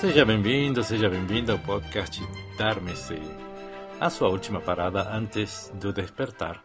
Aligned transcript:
Seja 0.00 0.24
bem-vindo, 0.24 0.82
seja 0.82 1.10
bem-vinda 1.10 1.52
ao 1.52 1.58
podcast 1.58 2.22
Dar-me-se, 2.56 3.20
a 4.00 4.08
sua 4.08 4.30
última 4.30 4.58
parada 4.58 5.06
antes 5.14 5.70
do 5.74 5.92
despertar. 5.92 6.64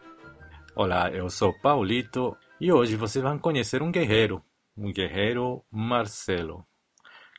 Olá, 0.74 1.10
eu 1.10 1.28
sou 1.28 1.52
Paulito 1.60 2.34
e 2.58 2.72
hoje 2.72 2.96
vocês 2.96 3.22
vão 3.22 3.38
conhecer 3.38 3.82
um 3.82 3.92
guerreiro, 3.92 4.42
um 4.74 4.90
guerreiro 4.90 5.62
Marcelo. 5.70 6.66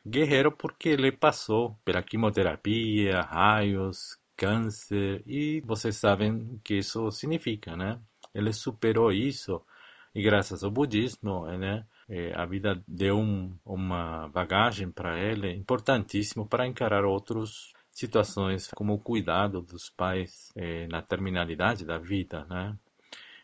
Guerreiro 0.06 0.52
porque 0.52 0.90
ele 0.90 1.12
passou 1.12 1.80
pela 1.84 2.04
quimioterapia, 2.04 3.22
raios, 3.22 4.20
câncer 4.36 5.24
e 5.26 5.62
vocês 5.62 5.98
sabem 5.98 6.32
o 6.32 6.62
que 6.64 6.76
isso 6.76 7.10
significa, 7.10 7.76
né? 7.76 8.00
Ele 8.36 8.54
superou 8.54 9.12
isso 9.12 9.66
e 10.14 10.22
graças 10.22 10.64
ao 10.64 10.70
budismo, 10.70 11.48
né? 11.58 11.88
É, 12.10 12.34
a 12.34 12.46
vida 12.46 12.82
deu 12.88 13.18
um, 13.20 13.58
uma 13.66 14.30
bagagem 14.30 14.90
para 14.90 15.20
ele 15.20 15.52
importantíssimo 15.54 16.48
para 16.48 16.66
encarar 16.66 17.04
outras 17.04 17.74
situações 17.92 18.70
como 18.70 18.94
o 18.94 19.00
cuidado 19.00 19.62
dos 19.62 19.90
pais 19.90 20.52
é, 20.56 20.88
na 20.88 21.02
terminalidade 21.02 21.84
da 21.84 21.98
vida, 21.98 22.46
né? 22.46 22.78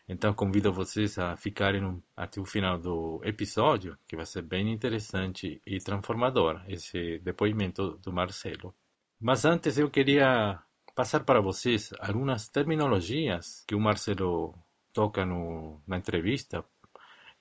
Então 0.08 0.34
convido 0.34 0.72
vocês 0.72 1.18
a 1.18 1.36
ficarem 1.36 2.02
até 2.16 2.40
o 2.40 2.44
final 2.44 2.78
do 2.78 3.20
episódio, 3.24 3.98
que 4.06 4.16
vai 4.16 4.26
ser 4.26 4.42
bem 4.42 4.70
interessante 4.70 5.60
e 5.66 5.78
transformador 5.78 6.62
esse 6.68 7.18
depoimento 7.20 7.98
do 7.98 8.12
Marcelo. 8.12 8.74
Mas 9.18 9.44
antes 9.44 9.78
eu 9.78 9.90
queria 9.90 10.62
passar 10.94 11.24
para 11.24 11.40
vocês 11.40 11.90
algumas 11.98 12.48
terminologias 12.48 13.64
que 13.66 13.74
o 13.74 13.80
Marcelo 13.80 14.54
toca 14.92 15.24
no, 15.24 15.82
na 15.86 15.96
entrevista 15.96 16.64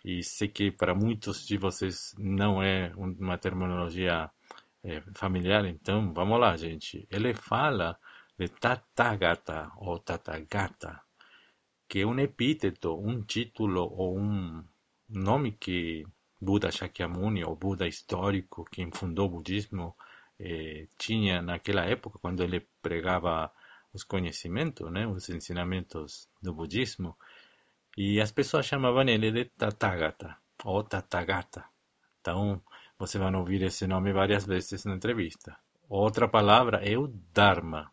e 0.04 0.24
sei 0.24 0.50
que 0.50 0.72
para 0.72 0.94
muitos 0.94 1.46
de 1.46 1.58
vocês 1.58 2.14
não 2.18 2.62
é 2.62 2.92
uma 2.96 3.38
terminologia 3.38 4.30
é, 4.84 5.02
familiar, 5.16 5.66
então 5.66 6.14
vamos 6.14 6.40
lá, 6.40 6.58
gente. 6.58 7.08
Ele 7.10 7.34
fala 7.34 7.98
de 8.38 8.50
Tathagata 8.50 9.72
ou 9.78 10.00
Tathagata, 10.00 11.02
que 11.88 12.02
é 12.02 12.06
um 12.06 12.20
epíteto, 12.20 13.00
um 13.00 13.22
título 13.24 13.82
ou 13.84 14.18
um 14.20 14.64
nome 15.08 15.54
que 15.54 16.06
Buda 16.42 16.72
Shakyamuni, 16.72 17.44
ou 17.44 17.56
Buda 17.56 17.88
histórico, 17.88 18.66
quem 18.70 18.92
fundou 18.92 19.28
o 19.28 19.30
budismo, 19.30 19.96
eh, 20.40 20.88
tinha 20.98 21.42
naquela 21.42 21.86
época, 21.86 22.20
quando 22.20 22.44
ele 22.44 22.68
pregava 22.82 23.52
os 23.94 24.04
conhecimentos, 24.04 24.92
né, 24.92 25.08
os 25.08 25.30
ensinamentos 25.30 26.28
do 26.42 26.54
budismo, 26.54 27.16
e 27.98 28.20
as 28.20 28.32
pessoas 28.32 28.66
chamavam 28.66 29.08
ele 29.08 29.32
de 29.32 29.46
Tathagata 29.46 30.38
ou 30.64 30.84
Tathagata. 30.84 31.66
Então, 32.20 32.62
você 32.98 33.18
vai 33.18 33.34
ouvir 33.36 33.62
esse 33.64 33.86
nome 33.86 34.14
várias 34.14 34.46
vezes 34.46 34.86
na 34.86 34.96
entrevista. 34.96 35.58
Outra 35.90 36.28
palavra 36.28 36.78
é 36.84 36.98
o 36.98 37.08
Dharma. 37.08 37.92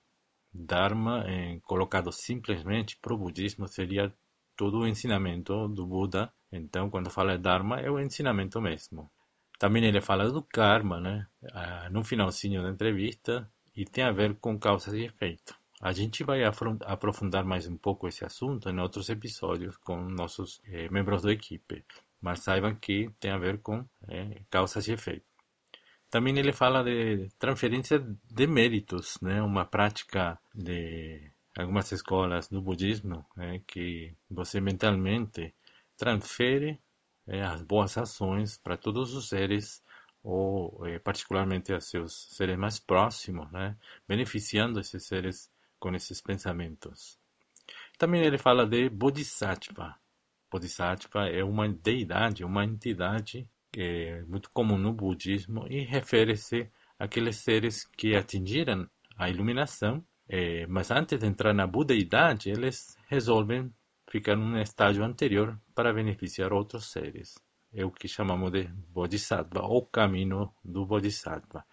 Dharma, 0.52 1.24
eh, 1.28 1.60
colocado 1.62 2.10
simplesmente 2.12 2.96
para 2.96 3.14
o 3.14 3.18
budismo, 3.18 3.68
seria 3.68 4.12
todo 4.56 4.78
o 4.78 4.86
ensinamento 4.86 5.68
do 5.68 5.86
Buda. 5.86 6.32
Então, 6.52 6.90
quando 6.90 7.10
fala 7.10 7.36
de 7.36 7.42
Dharma, 7.42 7.80
é 7.80 7.90
o 7.90 8.00
ensinamento 8.00 8.60
mesmo. 8.60 9.10
Também 9.58 9.84
ele 9.84 10.00
fala 10.00 10.30
do 10.30 10.42
karma, 10.42 11.00
né? 11.00 11.26
Ah, 11.52 11.88
no 11.90 12.02
finalzinho 12.02 12.62
da 12.62 12.70
entrevista, 12.70 13.50
e 13.76 13.84
tem 13.84 14.04
a 14.04 14.10
ver 14.10 14.36
com 14.36 14.58
causas 14.58 14.94
e 14.94 15.04
efeitos. 15.04 15.59
A 15.82 15.92
gente 15.92 16.22
vai 16.22 16.42
aprofundar 16.44 17.42
mais 17.42 17.66
um 17.66 17.74
pouco 17.74 18.06
esse 18.06 18.22
assunto 18.22 18.68
em 18.68 18.78
outros 18.78 19.08
episódios 19.08 19.78
com 19.78 19.98
nossos 19.98 20.60
eh, 20.66 20.90
membros 20.90 21.22
da 21.22 21.32
equipe, 21.32 21.82
mas 22.20 22.40
saibam 22.40 22.74
que 22.74 23.08
tem 23.18 23.30
a 23.30 23.38
ver 23.38 23.62
com 23.62 23.82
eh, 24.06 24.42
causas 24.50 24.86
e 24.88 24.92
efeitos. 24.92 25.26
Também 26.10 26.38
ele 26.38 26.52
fala 26.52 26.84
de 26.84 27.30
transferência 27.38 27.98
de 27.98 28.46
méritos, 28.46 29.18
né? 29.22 29.40
uma 29.40 29.64
prática 29.64 30.38
de 30.54 31.32
algumas 31.56 31.90
escolas 31.92 32.46
do 32.48 32.60
budismo 32.60 33.24
né? 33.34 33.62
que 33.66 34.14
você 34.30 34.60
mentalmente 34.60 35.54
transfere 35.96 36.78
eh, 37.26 37.40
as 37.40 37.62
boas 37.62 37.96
ações 37.96 38.58
para 38.58 38.76
todos 38.76 39.14
os 39.14 39.30
seres 39.30 39.82
ou 40.22 40.82
particularmente 41.02 41.72
a 41.72 41.80
seus 41.80 42.36
seres 42.36 42.58
mais 42.58 42.78
próximos, 42.78 43.50
né? 43.50 43.78
beneficiando 44.06 44.78
esses 44.78 45.06
seres 45.06 45.50
com 45.80 45.92
esses 45.94 46.20
pensamentos. 46.20 47.18
Também 47.98 48.22
ele 48.22 48.38
fala 48.38 48.66
de 48.66 48.88
Bodhisattva. 48.88 49.96
Bodhisattva 50.50 51.28
é 51.28 51.42
uma 51.42 51.68
deidade, 51.68 52.44
uma 52.44 52.64
entidade 52.64 53.48
é 53.76 54.22
muito 54.22 54.50
comum 54.50 54.76
no 54.76 54.92
budismo 54.92 55.66
e 55.68 55.84
refere-se 55.84 56.68
àqueles 56.98 57.36
seres 57.36 57.84
que 57.86 58.16
atingiram 58.16 58.88
a 59.16 59.28
iluminação, 59.28 60.04
eh, 60.28 60.66
mas 60.66 60.90
antes 60.90 61.18
de 61.18 61.26
entrar 61.26 61.54
na 61.54 61.66
budeidade, 61.66 62.50
eles 62.50 62.96
resolvem 63.06 63.72
ficar 64.10 64.36
num 64.36 64.56
estágio 64.58 65.04
anterior 65.04 65.58
para 65.74 65.92
beneficiar 65.92 66.52
outros 66.52 66.90
seres. 66.90 67.38
É 67.72 67.84
o 67.84 67.92
que 67.92 68.08
chamamos 68.08 68.50
de 68.50 68.64
Bodhisattva, 68.64 69.62
ou 69.62 69.86
caminho 69.86 70.52
do 70.64 70.84
Bodhisattva 70.84 71.64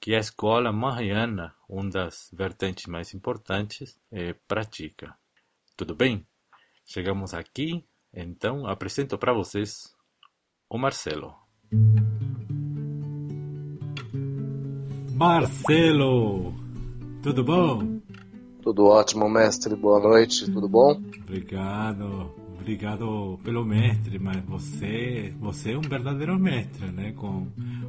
que 0.00 0.14
a 0.14 0.18
escola 0.18 0.72
Mahayana, 0.72 1.54
uma 1.68 1.90
das 1.90 2.30
vertentes 2.32 2.86
mais 2.86 3.14
importantes, 3.14 3.98
é, 4.10 4.32
pratica. 4.46 5.16
Tudo 5.76 5.94
bem? 5.94 6.26
Chegamos 6.84 7.34
aqui, 7.34 7.84
então 8.12 8.66
apresento 8.66 9.18
para 9.18 9.32
vocês 9.32 9.94
o 10.68 10.78
Marcelo. 10.78 11.34
Marcelo, 15.14 16.54
tudo 17.22 17.42
bom? 17.42 18.00
Tudo 18.62 18.86
ótimo, 18.86 19.28
mestre. 19.28 19.74
Boa 19.74 20.00
noite, 20.00 20.50
tudo 20.50 20.68
bom? 20.68 21.00
Obrigado, 21.22 22.34
obrigado 22.66 23.38
pelo 23.44 23.64
mestre, 23.64 24.18
mas 24.18 24.44
você, 24.44 25.32
você 25.38 25.74
é 25.74 25.78
um 25.78 25.82
verdadeiro 25.82 26.36
mestre, 26.36 26.90
né? 26.90 27.12
Com 27.12 27.46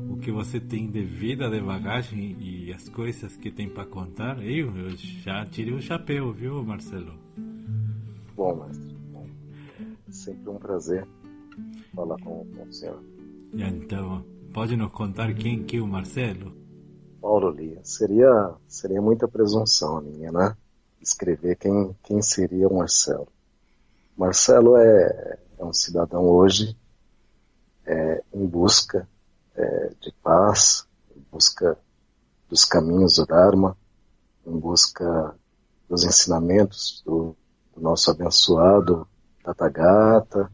o 0.07 0.17
que 0.17 0.31
você 0.31 0.59
tem 0.59 0.85
de 0.85 1.03
vida, 1.03 1.49
de 1.49 1.59
bagagem 1.59 2.37
e 2.39 2.71
as 2.71 2.87
coisas 2.87 3.35
que 3.35 3.49
tem 3.49 3.67
para 3.67 3.87
contar, 3.87 4.37
eu, 4.43 4.77
eu 4.77 4.91
já 4.95 5.43
tirei 5.47 5.73
o 5.73 5.81
chapéu, 5.81 6.31
viu, 6.31 6.63
Marcelo? 6.63 7.11
Bom, 8.35 8.67
mestre. 8.67 8.95
É 10.07 10.11
sempre 10.11 10.47
um 10.47 10.59
prazer 10.59 11.07
falar 11.95 12.17
com, 12.21 12.45
com 12.45 12.63
o 12.63 12.71
senhor. 12.71 13.01
Então, 13.53 14.23
pode 14.53 14.77
nos 14.77 14.91
contar 14.91 15.33
quem 15.33 15.63
que 15.63 15.77
é 15.77 15.81
o 15.81 15.87
Marcelo? 15.87 16.53
Paulo 17.19 17.49
Lia, 17.49 17.79
seria, 17.83 18.53
seria 18.67 19.01
muita 19.01 19.27
presunção 19.27 20.03
minha, 20.03 20.31
né? 20.31 20.55
Escrever 21.01 21.55
quem, 21.55 21.95
quem 22.03 22.21
seria 22.21 22.67
o 22.67 22.77
Marcelo. 22.77 23.27
Marcelo 24.17 24.75
é, 24.77 25.37
é 25.59 25.63
um 25.63 25.71
cidadão 25.71 26.23
hoje 26.23 26.75
é, 27.85 28.23
em 28.33 28.45
busca 28.45 29.07
é, 29.55 29.91
de 30.01 30.11
paz, 30.23 30.87
em 31.15 31.21
busca 31.31 31.77
dos 32.49 32.65
caminhos 32.65 33.15
do 33.15 33.25
Dharma, 33.25 33.77
em 34.45 34.57
busca 34.57 35.35
dos 35.87 36.03
ensinamentos 36.03 37.01
do, 37.05 37.35
do 37.75 37.81
nosso 37.81 38.09
abençoado 38.09 39.07
Tathagata, 39.43 40.51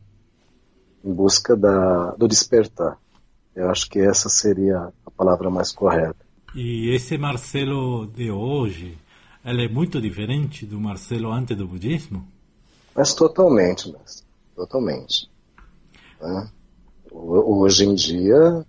em 1.04 1.14
busca 1.14 1.56
da, 1.56 2.12
do 2.12 2.28
despertar. 2.28 2.98
Eu 3.56 3.70
acho 3.70 3.90
que 3.90 4.00
essa 4.00 4.30
seria 4.30 4.92
a 5.06 5.12
palavra 5.12 5.50
mais 5.50 5.72
correta. 5.72 6.24
E 6.56 6.94
esse 6.94 7.18
Marcelo 7.18 8.06
de 8.06 8.30
hoje, 8.30 8.98
ele 9.44 9.66
é 9.66 9.70
muito 9.70 10.00
diferente 10.00 10.66
do 10.66 10.80
Marcelo 10.80 11.32
antes 11.32 11.58
do 11.58 11.68
budismo? 11.68 12.33
Mas 12.96 13.14
totalmente, 13.14 13.92
mas 13.92 14.24
totalmente. 14.56 15.30
Né? 16.22 16.50
Hoje 17.12 17.86
em 17.86 17.96
dia, 17.96 18.66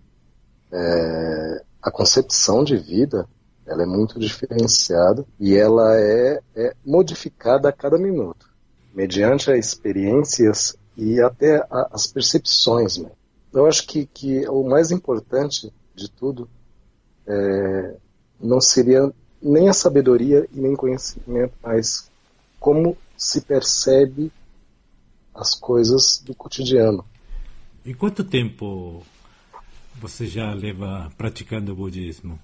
é, 0.72 1.62
a 1.82 1.90
concepção 1.90 2.64
de 2.64 2.76
vida 2.76 3.28
ela 3.66 3.82
é 3.82 3.86
muito 3.86 4.18
diferenciada 4.18 5.24
e 5.40 5.56
ela 5.56 5.98
é, 5.98 6.40
é 6.54 6.74
modificada 6.84 7.68
a 7.68 7.72
cada 7.72 7.96
minuto, 7.96 8.50
mediante 8.94 9.50
as 9.50 9.58
experiências 9.58 10.76
e 10.96 11.20
até 11.20 11.56
a, 11.70 11.88
as 11.92 12.06
percepções. 12.06 12.98
Né? 12.98 13.10
Eu 13.52 13.66
acho 13.66 13.86
que, 13.86 14.06
que 14.06 14.46
o 14.48 14.62
mais 14.64 14.90
importante 14.90 15.72
de 15.94 16.10
tudo 16.10 16.48
é, 17.26 17.96
não 18.40 18.60
seria 18.60 19.10
nem 19.40 19.68
a 19.68 19.72
sabedoria 19.72 20.46
e 20.52 20.60
nem 20.60 20.74
conhecimento, 20.74 21.54
mas 21.62 22.10
como 22.58 22.96
se 23.16 23.40
percebe 23.40 24.32
as 25.34 25.54
coisas 25.54 26.22
do 26.24 26.34
cotidiano. 26.34 27.04
E 27.84 27.92
quanto 27.92 28.24
tempo 28.24 29.02
você 30.00 30.26
já 30.26 30.52
leva 30.54 31.10
praticando 31.16 31.72
o 31.72 31.76
budismo? 31.76 32.38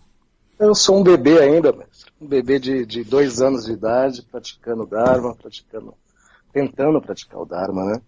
Eu 0.58 0.75
sou 0.75 0.99
um 0.99 1.02
bebê 1.02 1.40
ainda, 1.40 1.72
mestre. 1.72 2.12
Um 2.20 2.26
bebê 2.26 2.58
de, 2.58 2.84
de 2.84 3.02
dois 3.02 3.40
anos 3.40 3.64
de 3.64 3.72
idade, 3.72 4.22
praticando 4.22 4.87
Dharma, 4.87 5.34
praticando, 5.34 5.94
tentando 6.52 7.00
praticar 7.00 7.40
o 7.40 7.46
Dharma, 7.46 7.84
né? 7.87 8.02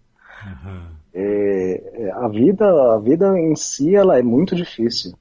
Uhum. 0.45 0.85
É, 1.15 2.11
a 2.13 2.27
vida, 2.27 2.65
a 2.93 2.99
vida 2.99 3.39
em 3.39 3.55
si, 3.55 3.95
ela 3.95 4.19
é 4.19 4.21
muito 4.21 4.55
difícil. 4.55 5.13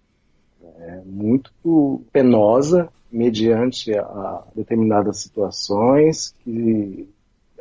É, 0.63 1.01
muito 1.07 2.05
penosa 2.13 2.91
mediante 3.11 3.97
a 3.97 4.43
determinadas 4.55 5.19
situações 5.19 6.35
que 6.41 7.09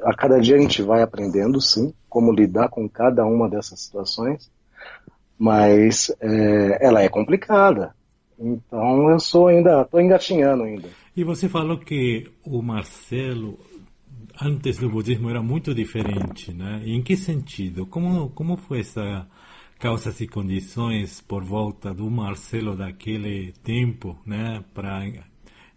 a 0.03 0.15
cada 0.15 0.39
dia 0.39 0.55
a 0.55 0.59
gente 0.59 0.81
vai 0.81 1.01
aprendendo, 1.01 1.61
sim, 1.61 1.93
como 2.09 2.31
lidar 2.31 2.69
com 2.69 2.87
cada 2.89 3.25
uma 3.25 3.49
dessas 3.49 3.79
situações, 3.81 4.51
mas 5.37 6.13
é, 6.19 6.85
ela 6.85 7.01
é 7.01 7.09
complicada. 7.09 7.95
Então 8.37 9.09
eu 9.09 9.19
sou 9.19 9.47
ainda, 9.47 9.81
estou 9.81 10.01
engatinhando 10.01 10.63
ainda. 10.63 10.89
E 11.15 11.23
você 11.23 11.47
falou 11.47 11.77
que 11.77 12.31
o 12.43 12.61
Marcelo 12.61 13.59
antes 14.41 14.77
do 14.77 14.89
budismo 14.89 15.29
era 15.29 15.41
muito 15.41 15.73
diferente, 15.73 16.51
né? 16.53 16.81
Em 16.85 17.01
que 17.01 17.15
sentido? 17.15 17.85
Como 17.85 18.29
como 18.31 18.57
foi 18.57 18.79
essa 18.79 19.27
causas 19.77 20.21
e 20.21 20.27
condições 20.27 21.21
por 21.21 21.43
volta 21.43 21.93
do 21.93 22.09
Marcelo 22.09 22.75
daquele 22.75 23.51
tempo, 23.63 24.15
né, 24.23 24.63
para 24.75 25.01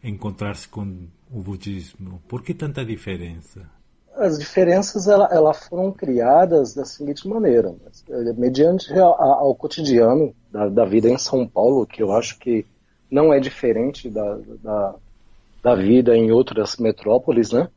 encontrar-se 0.03 0.69
com 0.69 1.09
o 1.31 1.43
budismo? 1.43 2.23
Por 2.29 2.43
que 2.43 2.53
tanta 2.53 2.85
diferença? 2.85 3.71
As 4.17 4.39
diferenças 4.39 5.09
ela, 5.09 5.29
ela 5.31 5.53
foram 5.53 5.91
criadas 5.91 6.75
da 6.75 6.85
seguinte 6.85 7.27
maneira, 7.27 7.75
eh, 8.09 8.33
mediante 8.37 8.93
ao, 8.99 9.21
ao 9.21 9.55
cotidiano 9.55 10.35
da, 10.51 10.69
da, 10.69 10.85
vida 10.85 11.09
em 11.09 11.19
São 11.19 11.47
Paulo, 11.47 11.87
que 11.87 12.03
eu 12.03 12.13
acho 12.13 12.39
que 12.39 12.65
não 13.11 13.33
é 13.33 13.41
diferente 13.41 14.09
da, 14.09 14.39
da, 14.63 14.95
da 15.63 15.75
vida 15.75 16.17
em 16.17 16.31
outras 16.31 16.77
metrópoles, 16.77 17.51
né? 17.51 17.69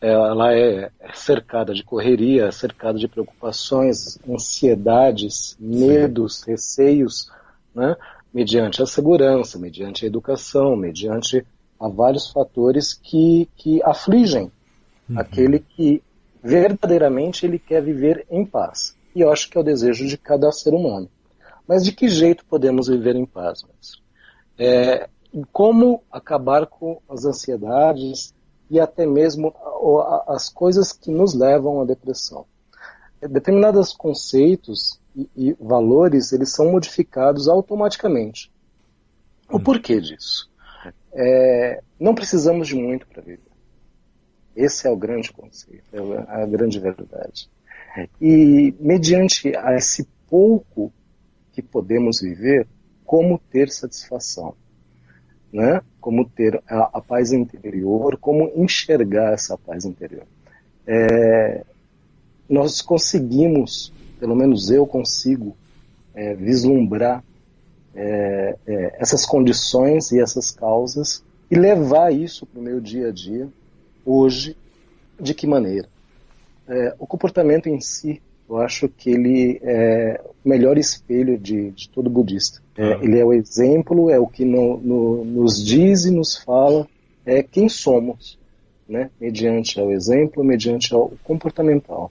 ela 0.00 0.54
é 0.54 0.90
cercada 1.12 1.74
de 1.74 1.84
correria, 1.84 2.50
cercada 2.50 2.98
de 2.98 3.06
preocupações, 3.06 4.18
ansiedades, 4.26 5.56
medos, 5.60 6.38
Sim. 6.38 6.52
receios, 6.52 7.30
né? 7.74 7.96
mediante 8.32 8.82
a 8.82 8.86
segurança, 8.86 9.58
mediante 9.58 10.04
a 10.04 10.08
educação, 10.08 10.74
mediante 10.74 11.44
a 11.78 11.88
vários 11.88 12.30
fatores 12.30 12.94
que, 12.94 13.48
que 13.56 13.82
afligem 13.82 14.50
uhum. 15.10 15.18
aquele 15.18 15.58
que 15.58 16.02
verdadeiramente 16.42 17.44
ele 17.44 17.58
quer 17.58 17.82
viver 17.82 18.26
em 18.30 18.44
paz. 18.46 18.96
E 19.14 19.20
eu 19.20 19.30
acho 19.30 19.50
que 19.50 19.58
é 19.58 19.60
o 19.60 19.64
desejo 19.64 20.06
de 20.06 20.16
cada 20.16 20.50
ser 20.52 20.72
humano. 20.72 21.10
Mas 21.66 21.84
de 21.84 21.92
que 21.92 22.08
jeito 22.08 22.44
podemos 22.46 22.88
viver 22.88 23.16
em 23.16 23.26
paz? 23.26 23.62
É, 24.58 25.08
como 25.52 26.02
acabar 26.10 26.66
com 26.66 27.00
as 27.08 27.24
ansiedades, 27.24 28.34
e 28.70 28.78
até 28.78 29.04
mesmo 29.04 29.52
as 30.28 30.48
coisas 30.48 30.92
que 30.92 31.10
nos 31.10 31.34
levam 31.34 31.80
à 31.80 31.84
depressão. 31.84 32.46
Determinados 33.20 33.92
conceitos 33.92 35.00
e, 35.14 35.28
e 35.36 35.52
valores 35.60 36.32
eles 36.32 36.52
são 36.52 36.70
modificados 36.70 37.48
automaticamente. 37.48 38.50
O 39.50 39.56
hum. 39.56 39.60
porquê 39.60 40.00
disso? 40.00 40.48
É, 41.12 41.82
não 41.98 42.14
precisamos 42.14 42.68
de 42.68 42.76
muito 42.76 43.06
para 43.08 43.20
viver. 43.20 43.49
Esse 44.54 44.86
é 44.86 44.90
o 44.90 44.96
grande 44.96 45.32
conceito, 45.32 45.84
é 45.92 46.42
a 46.42 46.46
grande 46.46 46.78
verdade. 46.78 47.48
E 48.20 48.74
mediante 48.78 49.56
a 49.56 49.74
esse 49.74 50.06
pouco 50.28 50.92
que 51.52 51.62
podemos 51.62 52.20
viver, 52.20 52.66
como 53.04 53.38
ter 53.50 53.70
satisfação? 53.70 54.54
né? 55.52 55.80
Como 56.00 56.24
ter 56.24 56.62
a, 56.68 56.98
a 56.98 57.00
paz 57.00 57.32
interior, 57.32 58.16
como 58.18 58.50
enxergar 58.56 59.32
essa 59.32 59.58
paz 59.58 59.84
interior. 59.84 60.24
É, 60.86 61.64
nós 62.48 62.80
conseguimos, 62.80 63.92
pelo 64.18 64.34
menos 64.34 64.70
eu 64.70 64.86
consigo, 64.86 65.56
é, 66.14 66.34
vislumbrar 66.34 67.22
é, 67.94 68.56
é 68.66 68.96
essas 69.00 69.26
condições 69.26 70.12
e 70.12 70.20
essas 70.20 70.50
causas 70.50 71.24
e 71.50 71.56
levar 71.56 72.12
isso 72.12 72.46
para 72.46 72.60
o 72.60 72.62
meu 72.62 72.80
dia 72.80 73.08
a 73.08 73.12
dia, 73.12 73.48
hoje, 74.04 74.56
de 75.18 75.34
que 75.34 75.46
maneira? 75.46 75.88
É, 76.68 76.94
o 76.98 77.06
comportamento 77.06 77.68
em 77.68 77.80
si 77.80 78.20
eu 78.50 78.58
acho 78.58 78.88
que 78.88 79.10
ele 79.10 79.60
é 79.62 80.20
o 80.44 80.48
melhor 80.48 80.76
espelho 80.76 81.38
de, 81.38 81.70
de 81.70 81.88
todo 81.88 82.10
budista. 82.10 82.60
É. 82.76 82.94
Ele 83.00 83.16
é 83.16 83.24
o 83.24 83.32
exemplo, 83.32 84.10
é 84.10 84.18
o 84.18 84.26
que 84.26 84.44
no, 84.44 84.76
no, 84.78 85.24
nos 85.24 85.64
diz 85.64 86.04
e 86.04 86.10
nos 86.10 86.36
fala 86.36 86.84
é 87.24 87.44
quem 87.44 87.68
somos, 87.68 88.36
né? 88.88 89.08
mediante 89.20 89.78
ao 89.78 89.92
exemplo, 89.92 90.42
mediante 90.42 90.92
ao 90.92 91.12
comportamental. 91.22 92.10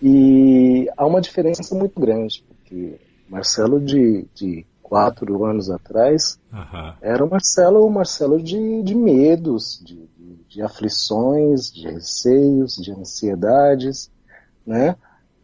E 0.00 0.88
há 0.96 1.04
uma 1.04 1.20
diferença 1.20 1.74
muito 1.74 1.98
grande, 2.00 2.44
porque 2.46 2.94
Marcelo 3.28 3.80
de, 3.80 4.24
de 4.36 4.64
quatro 4.86 5.44
anos 5.44 5.68
atrás 5.68 6.38
uhum. 6.52 6.92
era 7.02 7.24
o 7.24 7.28
Marcelo, 7.28 7.84
o 7.84 7.90
Marcelo 7.90 8.40
de, 8.40 8.84
de 8.84 8.94
medos, 8.94 9.82
de, 9.84 10.08
de, 10.16 10.36
de 10.48 10.62
aflições, 10.62 11.72
de 11.72 11.88
receios, 11.88 12.76
de 12.76 12.92
ansiedades, 12.92 14.08
né? 14.64 14.94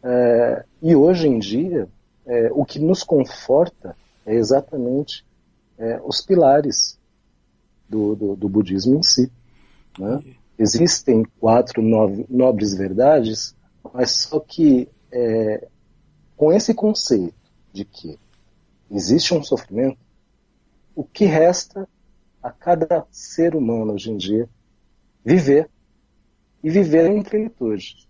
É, 0.01 0.65
e 0.81 0.95
hoje 0.95 1.27
em 1.27 1.39
dia, 1.39 1.89
é, 2.25 2.49
o 2.53 2.63
que 2.63 2.79
nos 2.79 3.03
conforta 3.03 3.97
é 4.25 4.33
exatamente 4.33 5.25
é, 5.77 5.99
os 6.05 6.21
pilares 6.21 6.97
do, 7.89 8.15
do, 8.15 8.35
do, 8.37 8.47
budismo 8.47 8.95
em 8.95 9.03
si. 9.03 9.29
Né? 9.99 10.21
Existem 10.57 11.25
quatro 11.37 11.81
nobres 12.29 12.73
verdades, 12.73 13.53
mas 13.93 14.11
só 14.11 14.39
que 14.39 14.87
é, 15.11 15.67
com 16.37 16.53
esse 16.53 16.73
conceito 16.73 17.35
de 17.73 17.83
que 17.83 18.17
existe 18.93 19.33
um 19.33 19.43
sofrimento, 19.43 19.97
o 20.95 21.03
que 21.03 21.25
resta 21.25 21.87
a 22.41 22.51
cada 22.51 23.05
ser 23.09 23.55
humano 23.55 23.93
hoje 23.93 24.11
em 24.11 24.17
dia 24.17 24.47
viver 25.25 25.67
e 26.63 26.69
viver 26.69 27.09
em 27.09 27.23
plenitude. 27.23 28.07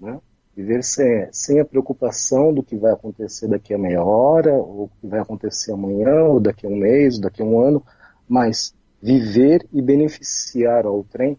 Né? 0.00 0.18
Viver 0.56 0.82
sem, 0.82 1.28
sem 1.32 1.60
a 1.60 1.64
preocupação 1.64 2.52
do 2.52 2.62
que 2.62 2.76
vai 2.76 2.92
acontecer 2.92 3.46
daqui 3.48 3.74
a 3.74 3.78
meia 3.78 4.02
hora, 4.02 4.52
ou 4.54 4.84
o 4.84 4.90
que 5.00 5.06
vai 5.06 5.20
acontecer 5.20 5.72
amanhã, 5.72 6.24
ou 6.24 6.40
daqui 6.40 6.66
a 6.66 6.68
um 6.68 6.76
mês, 6.76 7.16
ou 7.16 7.22
daqui 7.22 7.42
a 7.42 7.44
um 7.44 7.60
ano, 7.60 7.84
mas 8.28 8.74
viver 9.00 9.66
e 9.72 9.82
beneficiar 9.82 10.86
ao 10.86 11.04
trem 11.04 11.36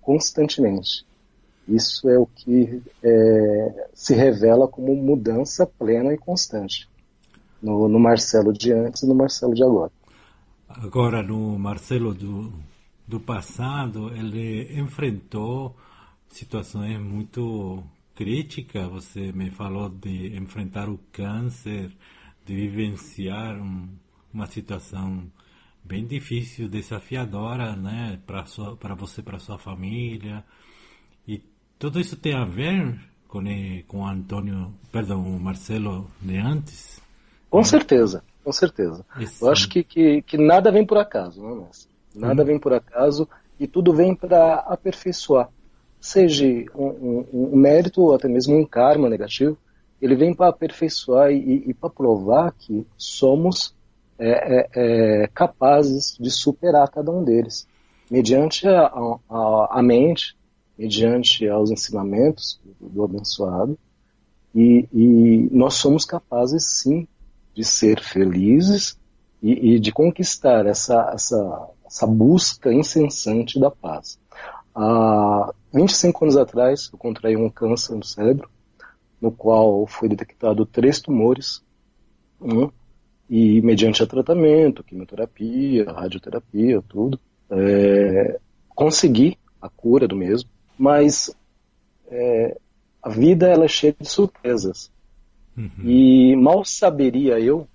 constantemente. 0.00 1.06
Isso 1.66 2.08
é 2.08 2.18
o 2.18 2.26
que 2.26 2.82
é, 3.02 3.88
se 3.92 4.14
revela 4.14 4.66
como 4.66 4.94
mudança 4.94 5.66
plena 5.66 6.12
e 6.12 6.18
constante 6.18 6.88
no, 7.62 7.88
no, 7.88 7.98
Marcelo 7.98 8.52
de 8.52 8.72
antes 8.72 9.02
e 9.02 9.06
no 9.06 9.14
Marcelo 9.14 9.54
de 9.54 9.62
agora. 9.62 9.92
Agora, 10.68 11.22
no 11.22 11.58
Marcelo 11.58 12.14
do, 12.14 12.52
do 13.06 13.18
passado, 13.18 14.10
ele 14.14 14.78
enfrentou 14.78 15.74
situações 16.28 17.00
muito 17.00 17.82
crítica, 18.14 18.88
você 18.88 19.32
me 19.32 19.50
falou 19.50 19.88
de 19.88 20.36
enfrentar 20.36 20.88
o 20.88 20.98
câncer, 21.12 21.90
de 22.44 22.54
vivenciar 22.54 23.56
um, 23.60 23.88
uma 24.32 24.46
situação 24.46 25.30
bem 25.84 26.06
difícil, 26.06 26.68
desafiadora, 26.68 27.74
né, 27.74 28.20
para 28.26 28.94
você, 28.94 29.22
para 29.22 29.38
sua 29.38 29.58
família. 29.58 30.44
E 31.26 31.42
tudo 31.78 32.00
isso 32.00 32.16
tem 32.16 32.34
a 32.34 32.44
ver 32.44 32.98
com 33.26 33.44
com 33.86 34.06
Antônio, 34.06 34.74
perdão, 34.90 35.22
o 35.22 35.40
Marcelo 35.40 36.10
de 36.20 36.36
antes? 36.38 37.07
Com 37.50 37.64
certeza, 37.64 38.22
com 38.44 38.52
certeza. 38.52 39.04
Esse... 39.20 39.42
Eu 39.42 39.50
acho 39.50 39.68
que, 39.68 39.82
que, 39.82 40.22
que, 40.22 40.36
nada 40.36 40.70
vem 40.70 40.84
por 40.84 40.98
acaso, 40.98 41.42
né, 41.42 41.66
Nada 42.14 42.42
hum. 42.42 42.46
vem 42.46 42.58
por 42.58 42.72
acaso 42.72 43.28
e 43.58 43.66
tudo 43.66 43.92
vem 43.92 44.14
para 44.14 44.54
aperfeiçoar. 44.54 45.48
Seja 46.00 46.46
um, 46.74 46.86
um, 47.32 47.52
um 47.52 47.56
mérito 47.56 48.02
ou 48.02 48.14
até 48.14 48.28
mesmo 48.28 48.56
um 48.56 48.64
karma 48.64 49.08
negativo, 49.08 49.58
ele 50.00 50.14
vem 50.14 50.34
para 50.34 50.48
aperfeiçoar 50.48 51.30
e, 51.32 51.64
e 51.66 51.74
para 51.74 51.90
provar 51.90 52.52
que 52.52 52.86
somos 52.96 53.74
é, 54.18 54.30
é, 54.30 54.68
é, 54.74 55.26
capazes 55.28 56.16
de 56.18 56.30
superar 56.30 56.88
cada 56.88 57.10
um 57.10 57.22
deles, 57.22 57.68
mediante 58.10 58.66
a, 58.66 58.86
a, 59.30 59.78
a 59.78 59.82
mente, 59.82 60.36
mediante 60.76 61.48
aos 61.48 61.70
ensinamentos 61.70 62.60
do, 62.80 62.88
do 62.88 63.04
abençoado, 63.04 63.78
e, 64.54 64.88
e, 64.92 65.48
nós 65.52 65.74
somos 65.74 66.04
capazes 66.04 66.64
sim 66.64 67.06
de 67.54 67.64
ser 67.64 68.02
felizes 68.02 68.98
e, 69.42 69.74
e 69.74 69.80
de 69.80 69.92
conquistar 69.92 70.66
essa, 70.66 71.10
essa, 71.12 71.68
essa 71.86 72.06
busca 72.06 72.72
incessante 72.72 73.58
da 73.58 73.70
paz. 73.70 74.18
Há 74.74 75.52
25 75.72 76.24
anos 76.24 76.36
atrás, 76.36 76.88
eu 76.92 76.98
contraí 76.98 77.36
um 77.36 77.50
câncer 77.50 77.94
no 77.94 78.04
cérebro, 78.04 78.48
no 79.20 79.32
qual 79.32 79.86
foi 79.86 80.08
detectado 80.08 80.64
três 80.64 81.00
tumores, 81.00 81.62
um, 82.40 82.70
e 83.28 83.60
mediante 83.60 84.06
tratamento, 84.06 84.82
quimioterapia, 84.84 85.92
radioterapia, 85.92 86.82
tudo, 86.88 87.20
é, 87.50 88.38
consegui 88.68 89.36
a 89.60 89.68
cura 89.68 90.06
do 90.08 90.16
mesmo, 90.16 90.48
mas 90.78 91.34
é, 92.06 92.56
a 93.02 93.08
vida 93.08 93.46
ela 93.48 93.64
é 93.64 93.68
cheia 93.68 93.94
de 93.98 94.08
surpresas. 94.08 94.90
Uhum. 95.58 95.84
E 95.84 96.36
mal 96.36 96.64
saberia 96.64 97.40
eu 97.40 97.66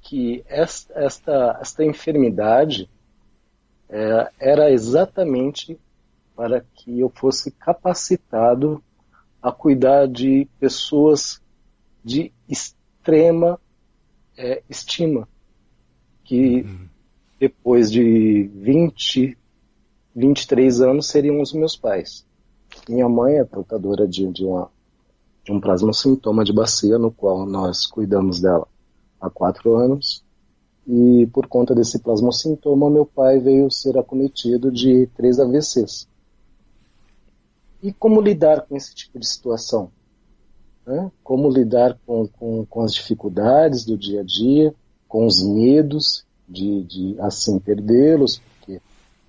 que 0.00 0.42
esta, 0.48 0.92
esta, 0.98 1.58
esta 1.60 1.84
enfermidade 1.84 2.90
é, 3.88 4.30
era 4.40 4.70
exatamente 4.72 5.78
para 6.34 6.64
que 6.74 6.98
eu 6.98 7.08
fosse 7.08 7.52
capacitado 7.52 8.82
a 9.40 9.52
cuidar 9.52 10.08
de 10.08 10.48
pessoas 10.58 11.40
de 12.04 12.32
extrema 12.48 13.60
é, 14.36 14.62
estima, 14.68 15.28
que 16.24 16.62
uhum. 16.62 16.88
depois 17.38 17.90
de 17.90 18.50
20, 18.54 19.38
23 20.16 20.80
anos 20.80 21.06
seriam 21.06 21.40
os 21.40 21.52
meus 21.52 21.76
pais. 21.76 22.26
Minha 22.88 23.08
mãe 23.08 23.36
é 23.36 23.44
portadora 23.44 24.08
de, 24.08 24.26
de, 24.32 24.44
uma, 24.44 24.64
de 24.64 24.81
um 25.50 25.60
plasma 25.60 25.92
sintoma 25.92 26.44
de 26.44 26.52
bacia, 26.52 26.98
no 26.98 27.10
qual 27.10 27.46
nós 27.46 27.86
cuidamos 27.86 28.40
dela 28.40 28.66
há 29.20 29.28
quatro 29.28 29.74
anos. 29.76 30.24
E 30.86 31.28
por 31.32 31.46
conta 31.46 31.74
desse 31.74 31.98
plasma 31.98 32.32
sintoma, 32.32 32.90
meu 32.90 33.06
pai 33.06 33.38
veio 33.38 33.70
ser 33.70 33.96
acometido 33.96 34.70
de 34.70 35.06
três 35.16 35.38
AVCs. 35.38 36.08
E 37.82 37.92
como 37.92 38.20
lidar 38.20 38.62
com 38.62 38.76
esse 38.76 38.94
tipo 38.94 39.18
de 39.18 39.26
situação? 39.26 39.90
Né? 40.86 41.10
Como 41.22 41.50
lidar 41.50 41.98
com, 42.06 42.26
com, 42.28 42.64
com, 42.66 42.82
as 42.82 42.94
dificuldades 42.94 43.84
do 43.84 43.96
dia 43.96 44.20
a 44.20 44.24
dia, 44.24 44.74
com 45.08 45.26
os 45.26 45.42
medos 45.42 46.24
de, 46.48 46.82
de 46.84 47.16
assim 47.20 47.58
perdê-los, 47.58 48.38
porque 48.38 48.80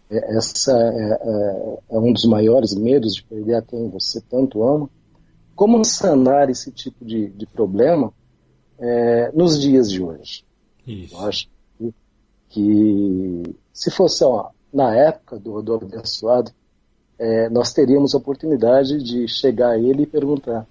é, 0.10 0.38
essa 0.38 0.72
é, 0.72 1.20
é, 1.22 1.80
é, 1.90 2.00
um 2.00 2.14
dos 2.14 2.26
maiores 2.26 2.76
medos 2.76 3.16
de 3.16 3.24
perder 3.24 3.56
a 3.56 3.62
quem 3.62 3.90
você 3.90 4.22
tanto 4.22 4.64
ama. 4.64 4.90
Como 5.56 5.84
sanar 5.86 6.50
esse 6.50 6.72
tipo 6.72 7.06
de, 7.06 7.30
de 7.30 7.46
problema 7.46 8.12
é, 8.80 9.32
nos 9.34 9.60
dias 9.60 9.92
de 9.92 10.02
hoje? 10.02 10.44
Isso. 10.86 11.16
Eu 11.16 11.20
acho 11.22 11.48
que, 11.78 11.94
que 12.50 13.56
se 13.72 13.92
fosse 13.92 14.24
ó, 14.24 14.50
na 14.74 14.96
época 14.96 15.38
do, 15.38 15.62
do 15.62 15.76
abençoado, 15.76 16.52
é, 17.20 17.50
nós 17.50 17.72
teríamos 17.72 18.14
a 18.14 18.18
oportunidade 18.18 19.02
de 19.04 19.28
chegar 19.28 19.72
a 19.72 19.78
ele 19.78 20.04
e 20.04 20.08
perguntar: 20.08 20.68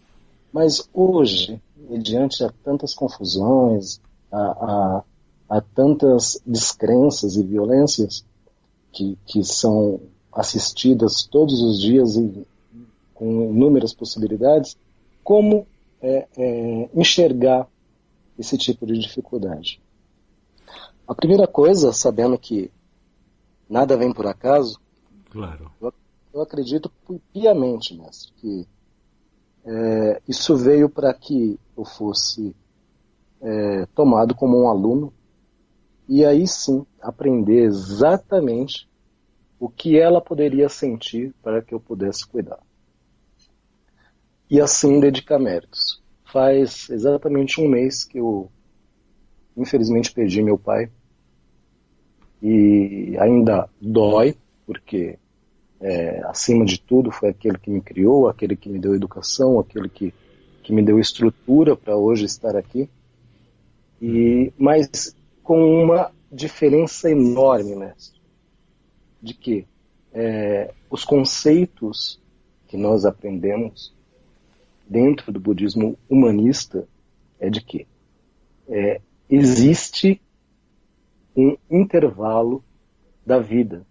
mas 0.53 0.89
hoje, 0.93 1.61
mediante 1.89 2.45
a 2.45 2.53
tantas 2.65 2.95
confusões, 2.95 4.01
a, 4.31 4.39
a, 4.39 5.05
a 5.49 5.61
tantas 5.61 6.41
descrenças 6.45 7.37
e 7.37 7.43
violências 7.43 8.25
que, 8.93 9.17
que 9.25 9.45
são 9.45 10.01
assistidas 10.33 11.25
todos 11.25 11.61
os 11.63 11.81
dias 11.81 12.17
e 12.17 12.47
com 13.23 13.53
inúmeras 13.53 13.95
possibilidades, 13.95 14.77
como 15.23 15.65
é, 16.01 16.27
é, 16.37 16.91
enxergar 16.93 17.69
esse 18.37 18.59
tipo 18.59 18.85
de 18.85 18.99
dificuldade? 18.99 19.81
A 21.07 21.15
primeira 21.15 21.47
coisa, 21.47 21.93
sabendo 21.93 22.37
que 22.37 22.69
nada 23.71 23.97
vem 23.97 24.13
por 24.13 24.27
acaso, 24.27 24.81
claro. 25.31 25.71
eu, 25.81 25.95
eu 26.35 26.43
acredito 26.43 26.91
piamente, 27.33 27.97
mestre, 27.97 28.33
que 28.39 28.67
é, 29.67 30.21
isso 30.27 30.57
veio 30.57 30.89
para 30.89 31.15
que 31.15 31.61
eu 31.79 31.85
fosse 31.85 32.57
é, 33.41 33.87
tomado 33.95 34.35
como 34.35 34.65
um 34.65 34.69
aluno 34.69 35.13
e 36.09 36.25
aí 36.25 36.49
sim 36.49 36.85
aprender 37.01 37.67
exatamente 37.67 38.91
o 39.61 39.69
que 39.69 39.97
ela 39.97 40.21
poderia 40.21 40.69
sentir 40.69 41.33
para 41.41 41.63
que 41.63 41.73
eu 41.73 41.79
pudesse 41.79 42.27
cuidar. 42.27 42.59
E 44.53 44.61
assim 44.61 45.01
dedicar 45.01 45.39
méritos. 45.39 46.03
Faz 46.31 46.91
exatamente 46.91 47.59
um 47.59 47.67
mês 47.67 48.05
que 48.05 48.19
eu, 48.19 48.51
infelizmente, 49.57 50.13
perdi 50.13 50.43
meu 50.43 50.59
pai. 50.59 50.91
E 52.43 53.17
ainda 53.19 53.67
dói, 53.81 54.37
porque 54.67 55.19
é, 55.81 56.21
acima 56.27 56.67
de 56.67 56.79
tudo, 56.79 57.11
foi 57.11 57.31
aquele 57.31 57.57
que 57.57 57.71
me 57.71 57.81
criou, 57.81 58.29
aquele 58.29 58.55
que 58.55 58.69
me 58.69 58.79
deu 58.79 58.95
educação, 58.95 59.59
aquele 59.59 59.89
que, 59.89 60.13
que 60.63 60.71
me 60.71 60.83
deu 60.83 61.01
estrutura 61.01 61.75
para 61.75 61.97
hoje 61.97 62.27
estar 62.27 62.55
aqui. 62.55 62.91
E, 64.03 64.53
mas 64.59 65.17
com 65.43 65.83
uma 65.83 66.13
diferença 66.31 67.11
enorme, 67.11 67.75
mestre, 67.75 68.21
de 69.23 69.33
que 69.33 69.67
é, 70.13 70.75
os 70.91 71.07
conceitos 71.07 72.21
que 72.69 72.77
nós 72.77 73.07
aprendemos 73.07 73.95
dentro 74.93 75.33
do 75.33 75.41
budismo 75.41 75.99
humanista 76.09 76.87
é 77.41 77.51
de 77.51 77.61
que 77.65 77.87
é, 78.69 79.01
existe 79.29 80.21
um 81.37 81.57
intervalo 81.71 82.63
da 83.25 83.39
vida 83.39 83.87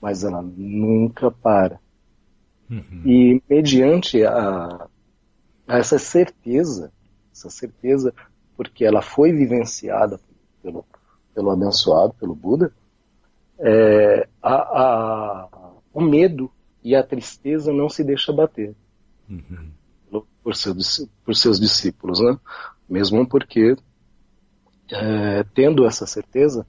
mas 0.00 0.24
ela 0.24 0.42
nunca 0.42 1.30
para. 1.30 1.80
Uhum. 2.70 3.02
E 3.04 3.42
mediante 3.48 4.24
a, 4.24 4.88
a, 5.66 5.78
essa 5.78 5.98
certeza, 5.98 6.92
essa 7.32 7.50
certeza, 7.50 8.14
porque 8.56 8.84
ela 8.84 9.02
foi 9.02 9.32
vivenciada 9.32 10.20
pelo, 10.62 10.84
pelo 11.34 11.50
abençoado, 11.50 12.14
pelo 12.14 12.34
Buda, 12.34 12.72
é, 13.58 14.28
a, 14.42 14.54
a, 14.54 15.48
o 15.92 16.00
medo 16.00 16.50
e 16.82 16.94
a 16.94 17.02
tristeza 17.02 17.72
não 17.72 17.88
se 17.88 18.04
deixa 18.04 18.32
bater 18.32 18.74
uhum. 19.28 19.70
Por, 20.48 20.56
seu, 20.56 20.74
por 21.26 21.36
seus 21.36 21.60
discípulos, 21.60 22.20
né? 22.20 22.38
Mesmo 22.88 23.28
porque, 23.28 23.76
é, 24.90 25.44
tendo 25.54 25.84
essa 25.84 26.06
certeza 26.06 26.66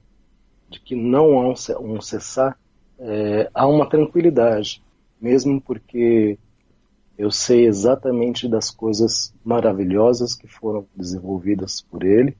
de 0.68 0.78
que 0.78 0.94
não 0.94 1.40
há 1.40 1.48
um, 1.48 1.94
um 1.94 1.98
cessar 1.98 2.58
é, 2.98 3.50
há 3.54 3.66
uma 3.66 3.88
tranquilidade, 3.88 4.82
mesmo 5.18 5.62
porque 5.62 6.38
eu 7.16 7.30
sei 7.30 7.66
exatamente 7.66 8.46
das 8.46 8.70
coisas 8.70 9.34
maravilhosas 9.42 10.34
que 10.34 10.46
foram 10.46 10.86
desenvolvidas 10.94 11.80
por 11.80 12.04
ele 12.04 12.36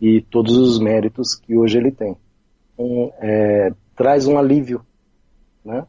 e 0.00 0.20
todos 0.20 0.56
os 0.56 0.80
méritos 0.80 1.36
que 1.36 1.56
hoje 1.56 1.78
ele 1.78 1.92
tem. 1.92 2.16
Um, 2.76 3.12
é, 3.20 3.72
traz 3.94 4.26
um 4.26 4.36
alívio, 4.36 4.84
né? 5.64 5.86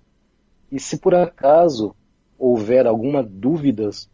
E 0.71 0.79
se 0.79 0.99
por 0.99 1.15
acaso 1.15 1.95
houver 2.37 2.85
alguma 2.85 3.23
dúvidas 3.23 4.07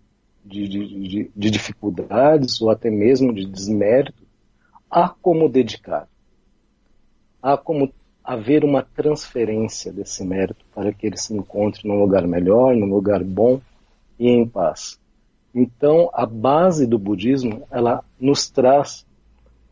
de, 0.45 0.67
de, 0.67 1.07
de, 1.07 1.31
de 1.35 1.49
dificuldades 1.49 2.61
ou 2.61 2.69
até 2.69 2.89
mesmo 2.89 3.33
de 3.33 3.45
desmérito, 3.45 4.23
há 4.89 5.09
como 5.09 5.49
dedicar, 5.49 6.07
há 7.41 7.57
como 7.57 7.91
haver 8.23 8.63
uma 8.63 8.81
transferência 8.81 9.91
desse 9.91 10.23
mérito 10.23 10.65
para 10.73 10.93
que 10.93 11.07
ele 11.07 11.17
se 11.17 11.33
encontre 11.33 11.87
num 11.87 11.99
lugar 11.99 12.25
melhor, 12.25 12.75
num 12.75 12.87
lugar 12.87 13.23
bom 13.23 13.59
e 14.17 14.29
em 14.29 14.47
paz. 14.47 14.99
Então, 15.53 16.09
a 16.13 16.25
base 16.25 16.87
do 16.87 16.97
budismo, 16.97 17.67
ela 17.69 18.03
nos 18.19 18.49
traz 18.49 19.05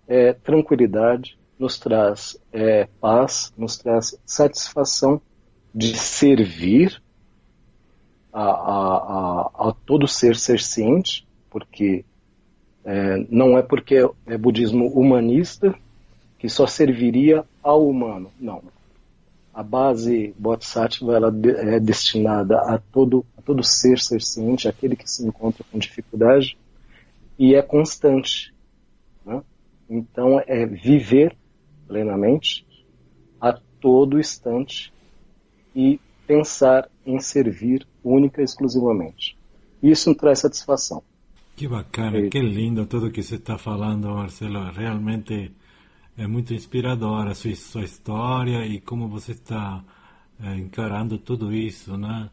é, 0.07 0.33
tranquilidade, 0.33 1.39
nos 1.57 1.79
traz 1.79 2.37
é, 2.51 2.87
paz, 2.99 3.53
nos 3.57 3.77
traz 3.77 4.19
satisfação 4.25 5.21
de 5.73 5.97
servir 5.97 7.01
a, 8.31 8.43
a, 8.43 9.41
a, 9.65 9.69
a 9.69 9.75
todo 9.85 10.07
ser 10.07 10.35
ser 10.35 10.59
ciente, 10.59 11.27
porque 11.49 12.05
é, 12.83 13.25
não 13.29 13.57
é 13.57 13.61
porque 13.61 14.09
é 14.25 14.37
budismo 14.37 14.87
humanista 14.87 15.75
que 16.39 16.49
só 16.49 16.65
serviria 16.65 17.45
ao 17.61 17.87
humano. 17.87 18.31
Não. 18.39 18.63
A 19.53 19.61
base 19.61 20.33
Bodhisattva 20.39 21.15
ela 21.15 21.33
é 21.57 21.79
destinada 21.79 22.57
a 22.61 22.79
todo, 22.79 23.25
a 23.37 23.41
todo 23.41 23.61
ser 23.63 23.99
ser 23.99 24.21
ciente, 24.21 24.67
aquele 24.67 24.95
que 24.95 25.09
se 25.09 25.25
encontra 25.25 25.63
com 25.69 25.77
dificuldade, 25.77 26.57
e 27.37 27.53
é 27.53 27.61
constante. 27.61 28.53
Né? 29.25 29.41
Então 29.89 30.41
é 30.47 30.65
viver 30.65 31.35
plenamente 31.87 32.65
a 33.39 33.59
todo 33.81 34.19
instante 34.19 34.93
e 35.75 35.99
pensar 36.25 36.89
em 37.05 37.19
servir 37.19 37.87
única 38.03 38.41
e 38.41 38.43
exclusivamente. 38.43 39.37
Isso 39.81 40.13
traz 40.15 40.39
satisfação. 40.39 41.03
Que 41.55 41.67
bacana, 41.67 42.19
e... 42.19 42.29
que 42.29 42.39
lindo 42.39 42.85
tudo 42.85 43.11
que 43.11 43.21
você 43.21 43.35
está 43.35 43.57
falando, 43.57 44.09
Marcelo. 44.09 44.71
Realmente 44.71 45.51
é 46.17 46.27
muito 46.27 46.53
inspiradora 46.53 47.31
a 47.31 47.35
sua, 47.35 47.55
sua 47.55 47.83
história 47.83 48.65
e 48.65 48.79
como 48.79 49.07
você 49.07 49.31
está 49.31 49.83
é, 50.39 50.55
encarando 50.55 51.17
tudo 51.17 51.53
isso, 51.53 51.97
né? 51.97 52.29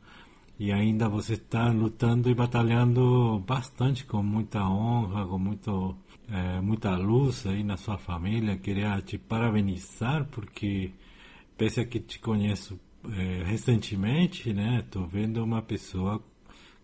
E 0.59 0.73
ainda 0.73 1.09
você 1.09 1.35
está 1.35 1.71
lutando 1.71 2.29
e 2.29 2.35
batalhando 2.35 3.39
bastante 3.47 4.05
com 4.05 4.23
muita 4.23 4.69
honra, 4.69 5.25
com 5.25 5.39
muito, 5.39 5.97
é, 6.29 6.61
muita 6.61 6.97
luz 6.97 7.47
aí 7.47 7.63
na 7.63 7.77
sua 7.77 7.97
família. 7.97 8.57
Queria 8.57 9.01
te 9.01 9.17
parabenizar 9.17 10.27
porque, 10.33 10.91
pese 11.57 11.81
a 11.81 11.85
que 11.85 12.01
te 12.01 12.19
conheço 12.19 12.79
é, 13.17 13.45
recentemente, 13.45 14.53
né? 14.53 14.81
Estou 14.81 15.07
vendo 15.07 15.43
uma 15.43 15.62
pessoa 15.62 16.23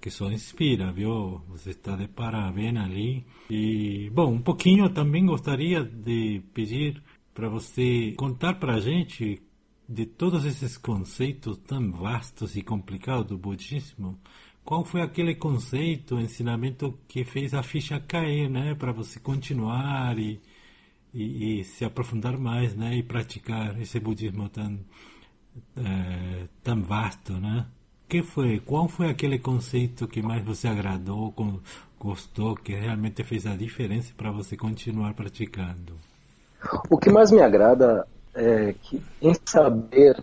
que 0.00 0.11
só 0.11 0.31
inspira, 0.31 0.93
viu? 0.93 1.40
Você 1.49 1.71
está 1.71 1.97
de 1.97 2.07
parabéns 2.09 2.76
ali. 2.76 3.25
E, 3.50 4.11
bom, 4.11 4.33
um 4.35 4.43
pouquinho 4.43 4.88
também 4.90 5.25
gostaria 5.26 5.83
de 5.83 6.43
pedir 6.52 7.02
para 7.33 7.49
você 7.49 8.12
contar 8.16 8.54
para 8.54 8.75
a 8.75 8.81
gente 8.81 9.43
de 9.88 10.07
todos 10.07 10.45
esses 10.45 10.76
conceitos 10.76 11.59
tão 11.59 11.93
vastos 11.93 12.57
e 12.57 12.62
complicados 12.62 13.26
do 13.26 13.38
budismo, 13.38 14.19
qual 14.64 14.85
foi 14.85 15.02
aquele 15.02 15.35
conceito, 15.35 16.19
ensinamento 16.19 16.99
que 17.07 17.23
fez 17.25 17.52
a 17.52 17.62
ficha 17.62 18.00
cair, 18.00 18.49
né, 18.49 18.75
para 18.75 18.93
você 18.93 19.21
continuar 19.21 20.19
e, 20.19 20.40
e, 21.12 21.61
e, 21.61 21.64
se 21.64 21.85
aprofundar 21.85 22.38
mais, 22.38 22.75
né, 22.75 22.97
e 22.97 23.02
praticar 23.02 23.78
esse 23.81 24.00
budismo 24.00 24.49
tão 24.49 24.81
é, 25.76 26.46
tão 26.62 26.82
vasto, 26.82 27.32
né? 27.34 27.66
que 28.14 28.23
foi? 28.23 28.61
Qual 28.61 28.87
foi 28.87 29.11
aquele 29.11 29.40
conceito 29.40 30.06
que 30.06 30.23
mais 30.23 30.44
você 30.44 30.68
agradou, 30.68 31.34
gostou, 31.99 32.54
que 32.54 32.73
realmente 32.73 33.25
fez 33.25 33.44
a 33.44 33.56
diferença 33.56 34.12
para 34.16 34.30
você 34.30 34.56
continuar 34.56 35.14
praticando? 35.14 35.94
O 36.88 36.96
que 36.96 37.11
mais 37.11 37.32
me 37.32 37.42
agrada 37.42 38.06
é 38.32 38.73
que, 38.75 39.02
em 39.20 39.34
saber 39.44 40.23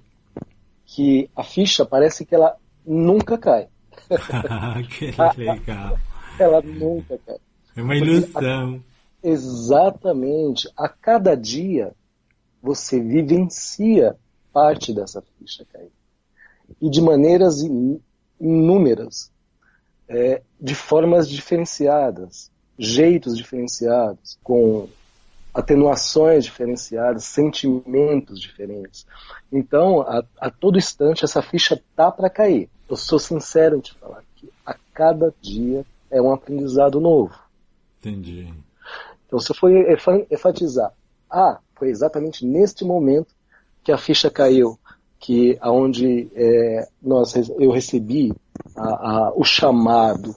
que 0.86 1.30
a 1.36 1.44
ficha 1.44 1.86
parece 1.86 2.26
que 2.26 2.34
ela 2.34 2.56
nunca 2.86 3.38
cai. 3.38 3.68
que 4.98 5.12
legal. 5.38 6.00
ela 6.40 6.62
nunca 6.62 7.18
cai. 7.26 7.38
É 7.76 7.82
uma 7.82 7.96
ilusão. 7.98 8.82
A, 9.24 9.28
exatamente. 9.28 10.70
A 10.78 10.88
cada 10.88 11.36
dia 11.36 11.94
você 12.62 13.02
vivencia 13.02 14.16
parte 14.54 14.94
dessa 14.94 15.24
ficha 15.38 15.66
cair 15.72 15.92
e 16.80 16.90
de 16.90 17.02
maneiras 17.02 17.62
inúmeras, 18.40 19.32
é, 20.08 20.42
de 20.60 20.76
formas 20.76 21.30
diferenciadas, 21.30 22.52
jeitos 22.78 23.36
diferenciados, 23.36 24.38
com 24.44 24.88
atenuações 25.54 26.46
diferenciadas, 26.46 27.26
sentimentos 27.26 28.40
diferentes. 28.40 29.06
Então, 29.52 30.02
a, 30.02 30.24
a 30.40 30.50
todo 30.50 30.78
instante, 30.78 31.26
essa 31.26 31.42
ficha 31.42 31.82
tá 31.96 32.10
para 32.10 32.30
cair. 32.30 32.70
Eu 32.90 32.96
sou 32.96 33.20
sincero 33.20 33.78
em 33.78 33.82
te 33.82 33.94
falar 33.96 34.24
que 34.36 34.50
a 34.66 34.76
cada 34.94 35.34
dia 35.42 35.86
é 36.10 36.22
um 36.22 36.32
aprendizado 36.34 37.00
novo. 37.00 37.34
Entendi. 38.00 38.54
Então, 39.28 39.40
se 39.40 39.52
eu 39.52 39.56
for 39.56 39.72
enfatizar, 40.30 40.92
ah, 41.30 41.60
foi 41.76 41.90
exatamente 41.90 42.46
neste 42.46 42.84
momento 42.84 43.34
que 43.84 43.92
a 43.92 43.98
ficha 43.98 44.30
caiu 44.30 44.78
que 45.22 45.56
aonde 45.62 46.30
é, 46.34 46.88
nós 47.02 47.36
eu 47.36 47.72
recebi 47.72 48.34
a, 48.76 48.88
a, 49.28 49.34
o 49.36 49.44
chamado 49.44 50.36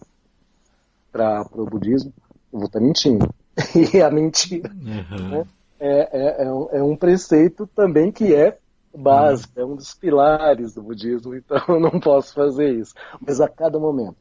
para 1.10 1.46
o 1.52 1.64
budismo, 1.64 2.12
eu 2.52 2.58
vou 2.58 2.66
estar 2.66 2.80
mentindo. 2.80 3.26
e 3.94 4.02
a 4.02 4.10
mentira 4.10 4.70
uhum. 4.70 5.28
né, 5.30 5.46
é, 5.80 6.08
é, 6.12 6.44
é, 6.44 6.52
um, 6.52 6.68
é, 6.70 6.82
um, 6.82 6.96
preceito 6.96 7.66
também 7.68 8.12
que 8.12 8.34
é 8.34 8.58
básico, 8.94 9.52
uhum. 9.56 9.62
é 9.62 9.66
um 9.72 9.76
dos 9.76 9.94
pilares 9.94 10.74
do 10.74 10.82
budismo, 10.82 11.34
então 11.36 11.62
eu 11.68 11.80
não 11.80 11.98
posso 11.98 12.34
fazer 12.34 12.74
isso. 12.74 12.94
Mas 13.24 13.40
a 13.40 13.48
cada 13.48 13.78
momento, 13.78 14.16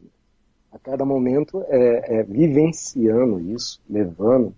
a 0.72 0.80
cada 0.80 1.04
momento 1.04 1.62
é, 1.68 2.20
é 2.20 2.24
vivenciando 2.24 3.42
isso, 3.42 3.82
levando 3.90 4.56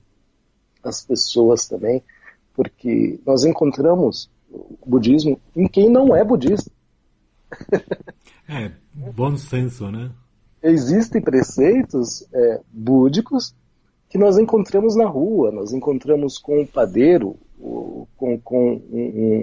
as 0.83 1.03
pessoas 1.03 1.67
também, 1.67 2.03
porque 2.53 3.19
nós 3.25 3.43
encontramos 3.43 4.29
budismo 4.85 5.39
em 5.55 5.67
quem 5.67 5.89
não 5.89 6.15
é 6.15 6.23
budista. 6.23 6.71
É, 8.47 8.71
bom 8.93 9.35
senso, 9.37 9.89
né? 9.91 10.11
Existem 10.61 11.21
preceitos 11.21 12.27
é, 12.31 12.61
búdicos 12.71 13.55
que 14.09 14.17
nós 14.17 14.37
encontramos 14.37 14.95
na 14.95 15.05
rua, 15.05 15.51
nós 15.51 15.73
encontramos 15.73 16.37
com 16.37 16.61
um 16.61 16.65
padeiro, 16.65 17.37
com, 18.15 18.39
com 18.39 18.75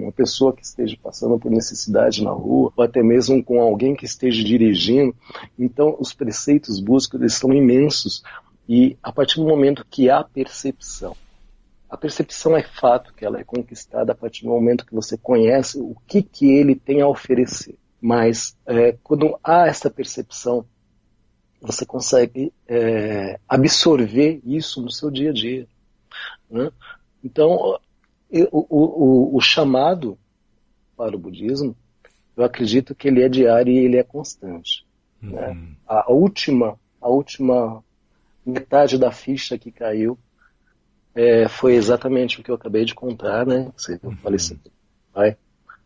uma 0.01 0.11
pessoa 0.11 0.53
que 0.53 0.63
esteja 0.63 0.97
passando 1.01 1.37
por 1.37 1.51
necessidade 1.51 2.23
na 2.23 2.31
rua, 2.31 2.71
ou 2.75 2.83
até 2.83 3.03
mesmo 3.03 3.43
com 3.43 3.61
alguém 3.61 3.95
que 3.95 4.05
esteja 4.05 4.43
dirigindo. 4.43 5.15
Então, 5.57 5.95
os 5.99 6.13
preceitos 6.13 6.79
búdicos 6.79 7.33
são 7.35 7.53
imensos 7.53 8.23
e 8.67 8.97
a 9.03 9.11
partir 9.11 9.35
do 9.35 9.47
momento 9.47 9.85
que 9.89 10.09
há 10.09 10.23
percepção, 10.23 11.15
a 11.93 11.97
percepção 11.97 12.57
é 12.57 12.63
fato 12.63 13.13
que 13.13 13.23
ela 13.23 13.39
é 13.39 13.43
conquistada 13.43 14.13
a 14.13 14.15
partir 14.15 14.45
do 14.45 14.49
momento 14.49 14.83
que 14.83 14.95
você 14.95 15.15
conhece 15.15 15.79
o 15.79 15.95
que, 16.07 16.23
que 16.23 16.51
ele 16.51 16.75
tem 16.75 17.01
a 17.01 17.07
oferecer. 17.07 17.77
Mas 18.01 18.57
é, 18.65 18.97
quando 19.03 19.37
há 19.43 19.67
essa 19.67 19.91
percepção, 19.91 20.65
você 21.61 21.85
consegue 21.85 22.51
é, 22.67 23.39
absorver 23.47 24.41
isso 24.43 24.81
no 24.81 24.89
seu 24.89 25.11
dia 25.11 25.29
a 25.29 25.33
dia. 25.33 25.67
Né? 26.49 26.71
Então, 27.23 27.79
o, 28.51 28.65
o, 28.69 29.37
o, 29.37 29.39
chamado 29.39 30.17
para 30.97 31.15
o 31.15 31.19
budismo, 31.19 31.77
eu 32.35 32.43
acredito 32.43 32.95
que 32.95 33.07
ele 33.07 33.21
é 33.21 33.29
diário 33.29 33.71
e 33.71 33.77
ele 33.77 33.97
é 33.97 34.03
constante. 34.03 34.83
Né? 35.21 35.49
Uhum. 35.49 35.53
Né? 35.53 35.67
A 35.85 36.11
última, 36.11 36.75
a 36.99 37.07
última 37.07 37.83
metade 38.43 38.97
da 38.97 39.11
ficha 39.11 39.59
que 39.59 39.71
caiu 39.71 40.17
é, 41.15 41.47
foi 41.47 41.75
exatamente 41.75 42.39
o 42.39 42.43
que 42.43 42.49
eu 42.49 42.55
acabei 42.55 42.85
de 42.85 42.95
contar, 42.95 43.45
né? 43.45 43.71
Você, 43.77 43.99
falei 44.21 44.37
assim, 44.37 44.59
pai, 45.13 45.37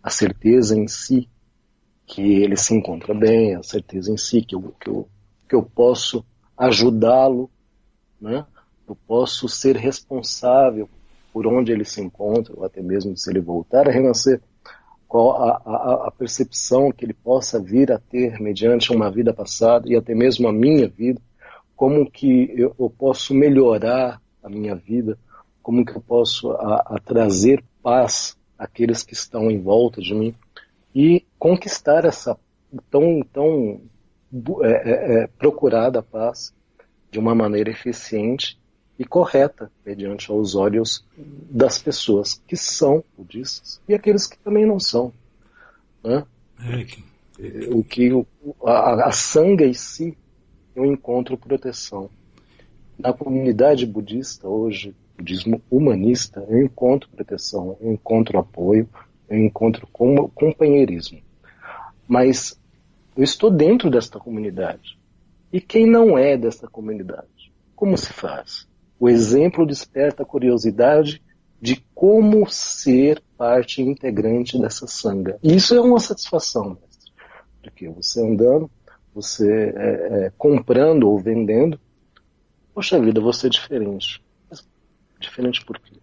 a 0.02 0.10
certeza 0.10 0.78
em 0.78 0.88
si 0.88 1.30
que 2.06 2.22
ele 2.22 2.56
se 2.56 2.74
encontra 2.74 3.14
bem, 3.14 3.56
a 3.56 3.64
certeza 3.64 4.12
em 4.12 4.18
si 4.18 4.42
que 4.42 4.56
eu, 4.56 4.74
que 4.80 4.90
eu, 4.90 5.08
que 5.50 5.56
eu 5.56 5.64
posso 5.64 6.26
ajudá-lo, 6.58 7.50
né? 8.20 8.46
Eu 8.88 8.96
posso 8.96 9.50
ser 9.50 9.76
responsável 9.76 10.90
por 11.34 11.46
onde 11.46 11.72
ele 11.74 11.84
se 11.84 12.02
encontra, 12.02 12.54
ou 12.56 12.66
até 12.66 12.82
mesmo 12.82 13.16
se 13.18 13.30
ele 13.30 13.42
voltar 13.42 13.88
a 13.88 13.92
renascer, 13.92 14.42
qual 15.08 15.42
a, 15.42 15.62
a, 15.66 16.08
a, 16.08 16.12
percepção 16.12 16.92
que 16.92 17.06
ele 17.06 17.14
possa 17.14 17.62
vir 17.62 17.92
a 17.92 18.00
ter 18.00 18.40
mediante 18.42 18.92
uma 18.92 19.10
vida 19.12 19.34
passada 19.34 19.88
e 19.88 19.96
até 19.96 20.16
mesmo 20.16 20.48
a 20.48 20.54
minha 20.54 20.88
vida, 20.88 21.22
como 21.76 22.10
que 22.10 22.52
eu, 22.56 22.76
eu 22.78 22.90
posso 22.90 23.34
melhorar 23.34 24.22
a 24.44 24.50
minha 24.50 24.76
vida, 24.76 25.18
como 25.62 25.86
que 25.86 25.96
eu 25.96 26.02
posso 26.02 26.52
a, 26.52 26.96
a 26.96 27.00
trazer 27.00 27.64
paz 27.84 28.38
àqueles 28.58 29.04
que 29.04 29.14
estão 29.14 29.52
em 29.52 29.60
volta 29.60 30.02
de 30.02 30.14
mim 30.14 30.34
e 30.96 31.26
conquistar 31.38 32.06
essa 32.06 32.38
tão, 32.90 33.22
tão 33.32 33.82
é, 34.64 34.72
é, 34.72 35.24
é, 35.24 35.28
procurada 35.28 36.02
paz 36.02 36.54
de 37.12 37.20
uma 37.20 37.36
maneira 37.36 37.70
eficiente 37.70 38.60
e 39.00 39.06
correta, 39.06 39.72
mediante 39.86 40.32
aos 40.32 40.56
olhos 40.56 41.06
das 41.16 41.80
pessoas 41.80 42.42
que 42.48 42.58
são 42.58 43.04
budistas 43.16 43.80
e 43.88 43.94
aqueles 43.94 44.26
que 44.26 44.38
também 44.40 44.66
não 44.66 44.80
são. 44.80 45.14
Né? 46.04 46.26
É 46.60 47.70
o 47.70 47.84
que 47.84 48.10
a, 48.64 49.08
a 49.08 49.12
sanga 49.12 49.66
em 49.66 49.74
si 49.74 50.18
eu 50.76 50.86
encontro 50.86 51.38
proteção. 51.38 52.10
Na 52.98 53.14
comunidade 53.14 53.86
budista 53.86 54.48
hoje, 54.48 54.96
budismo 55.16 55.62
humanista, 55.70 56.44
eu 56.50 56.64
encontro 56.64 57.10
proteção, 57.10 57.78
eu 57.80 57.92
encontro 57.92 58.40
apoio, 58.40 58.90
eu 59.30 59.38
encontro 59.38 59.88
companheirismo. 60.34 61.22
Mas 62.08 62.60
eu 63.16 63.24
estou 63.24 63.52
dentro 63.52 63.90
desta 63.90 64.20
comunidade. 64.20 64.98
E 65.52 65.62
quem 65.62 65.86
não 65.86 66.18
é 66.18 66.38
desta 66.38 66.68
comunidade? 66.68 67.52
Como 67.76 67.98
se 67.98 68.12
faz? 68.12 68.68
O 69.00 69.08
exemplo 69.08 69.66
desperta 69.66 70.24
a 70.24 70.26
curiosidade 70.26 71.22
de 71.62 71.84
como 71.94 72.48
ser 72.50 73.22
parte 73.38 73.82
integrante 73.82 74.60
dessa 74.60 74.88
sanga. 74.88 75.38
E 75.44 75.56
isso 75.56 75.76
é 75.76 75.82
uma 75.82 76.00
satisfação, 76.00 76.70
mestre. 76.70 77.12
Porque 77.62 77.90
você 77.90 78.22
andando, 78.22 78.70
você 79.14 79.74
é, 79.76 80.26
é, 80.26 80.32
comprando 80.38 81.10
ou 81.10 81.20
vendendo, 81.20 81.80
Poxa 82.78 83.02
vida, 83.02 83.20
você 83.20 83.48
é 83.48 83.50
diferente. 83.50 84.24
diferente 85.20 85.66
por 85.66 85.80
quê? 85.80 85.98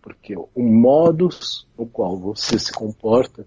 Porque 0.00 0.36
o 0.36 0.62
modus 0.62 1.66
no 1.76 1.84
qual 1.88 2.16
você 2.16 2.56
se 2.56 2.72
comporta 2.72 3.44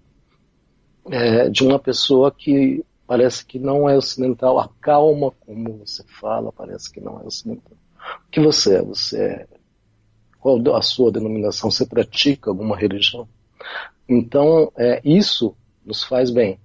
é 1.10 1.48
de 1.48 1.64
uma 1.64 1.78
pessoa 1.78 2.30
que 2.30 2.84
parece 3.06 3.46
que 3.46 3.58
não 3.58 3.88
é 3.88 3.96
ocidental, 3.96 4.60
a 4.60 4.68
calma 4.82 5.30
como 5.30 5.78
você 5.78 6.04
fala 6.20 6.52
parece 6.52 6.92
que 6.92 7.00
não 7.00 7.18
é 7.22 7.24
ocidental. 7.24 7.72
O 8.26 8.30
que 8.30 8.38
você 8.38 8.76
é? 8.76 8.82
Você 8.82 9.18
é. 9.18 9.46
Qual 10.38 10.60
a 10.76 10.82
sua 10.82 11.10
denominação? 11.10 11.70
Você 11.70 11.86
pratica 11.86 12.50
alguma 12.50 12.76
religião? 12.76 13.26
Então, 14.06 14.70
é, 14.76 15.00
isso 15.02 15.56
nos 15.82 16.04
faz 16.04 16.30
bem. 16.30 16.60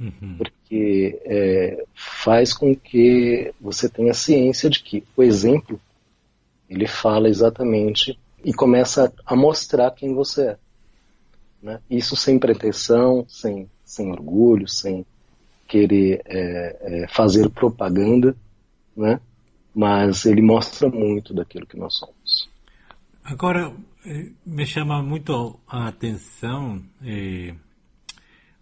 Uhum. 0.00 0.38
Porque 0.38 0.57
é, 0.72 1.84
faz 1.94 2.52
com 2.52 2.74
que 2.74 3.52
você 3.60 3.88
tenha 3.88 4.14
ciência 4.14 4.68
de 4.68 4.82
que 4.82 5.04
o 5.16 5.22
exemplo 5.22 5.80
ele 6.68 6.86
fala 6.86 7.28
exatamente 7.28 8.18
e 8.44 8.52
começa 8.52 9.12
a 9.24 9.34
mostrar 9.34 9.90
quem 9.92 10.14
você 10.14 10.48
é. 10.50 10.58
Né? 11.62 11.80
Isso 11.90 12.14
sem 12.14 12.38
pretensão, 12.38 13.24
sem, 13.28 13.68
sem 13.84 14.10
orgulho, 14.10 14.68
sem, 14.68 15.04
querer 15.68 16.22
é, 16.24 16.76
é, 16.80 17.08
fazer 17.08 17.50
propaganda, 17.50 18.34
né? 18.96 19.20
mas 19.74 20.24
ele 20.24 20.40
mostra 20.40 20.88
muito 20.88 21.34
daquilo 21.34 21.66
que 21.66 21.76
nós 21.76 21.94
somos. 21.96 22.48
Agora, 23.22 23.72
eh, 24.06 24.30
me 24.44 24.66
chama 24.66 25.02
muito 25.02 25.60
a 25.68 25.88
atenção 25.88 26.82
eh, 27.04 27.54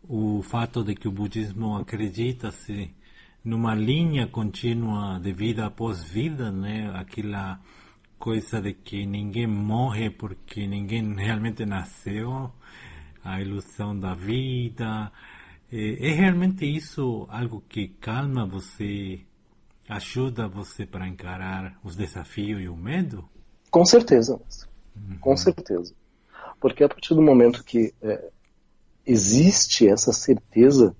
o 0.08 0.42
fato 0.42 0.84
de 0.84 0.94
que 0.94 1.08
o 1.08 1.12
budismo 1.12 1.76
acredita-se 1.76 2.94
numa 3.44 3.74
linha 3.74 4.26
contínua 4.26 5.20
de 5.20 5.32
vida 5.32 5.66
após 5.66 6.02
vida, 6.02 6.50
né? 6.50 6.90
Aquela 6.94 7.60
coisa 8.18 8.60
de 8.60 8.72
que 8.72 9.06
ninguém 9.06 9.46
morre 9.46 10.10
porque 10.10 10.66
ninguém 10.66 11.14
realmente 11.14 11.64
nasceu, 11.64 12.50
a 13.22 13.40
ilusão 13.40 13.98
da 13.98 14.14
vida. 14.14 15.12
É, 15.70 16.08
é 16.08 16.12
realmente 16.12 16.64
isso 16.64 17.26
algo 17.28 17.62
que 17.68 17.88
calma 17.88 18.46
você 18.46 19.20
ajuda 19.88 20.48
você 20.48 20.84
para 20.86 21.06
encarar 21.06 21.78
os 21.82 21.94
desafios 21.94 22.60
e 22.60 22.68
o 22.68 22.76
medo? 22.76 23.28
Com 23.70 23.84
certeza, 23.84 24.40
uhum. 24.96 25.18
com 25.20 25.36
certeza. 25.36 25.94
Porque 26.60 26.82
a 26.82 26.88
partir 26.88 27.14
do 27.14 27.22
momento 27.22 27.62
que 27.62 27.92
é, 28.02 28.30
existe 29.06 29.88
essa 29.88 30.12
certeza 30.12 30.94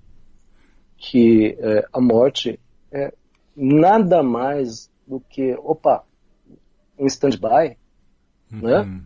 que 0.95 1.57
é, 1.59 1.87
a 1.91 2.01
morte 2.01 2.59
é 2.91 3.13
nada 3.55 4.23
mais 4.23 4.89
do 5.05 5.19
que, 5.19 5.53
opa, 5.55 6.03
um 6.97 7.05
stand-by, 7.05 7.77
uhum. 8.51 8.61
né? 8.61 9.01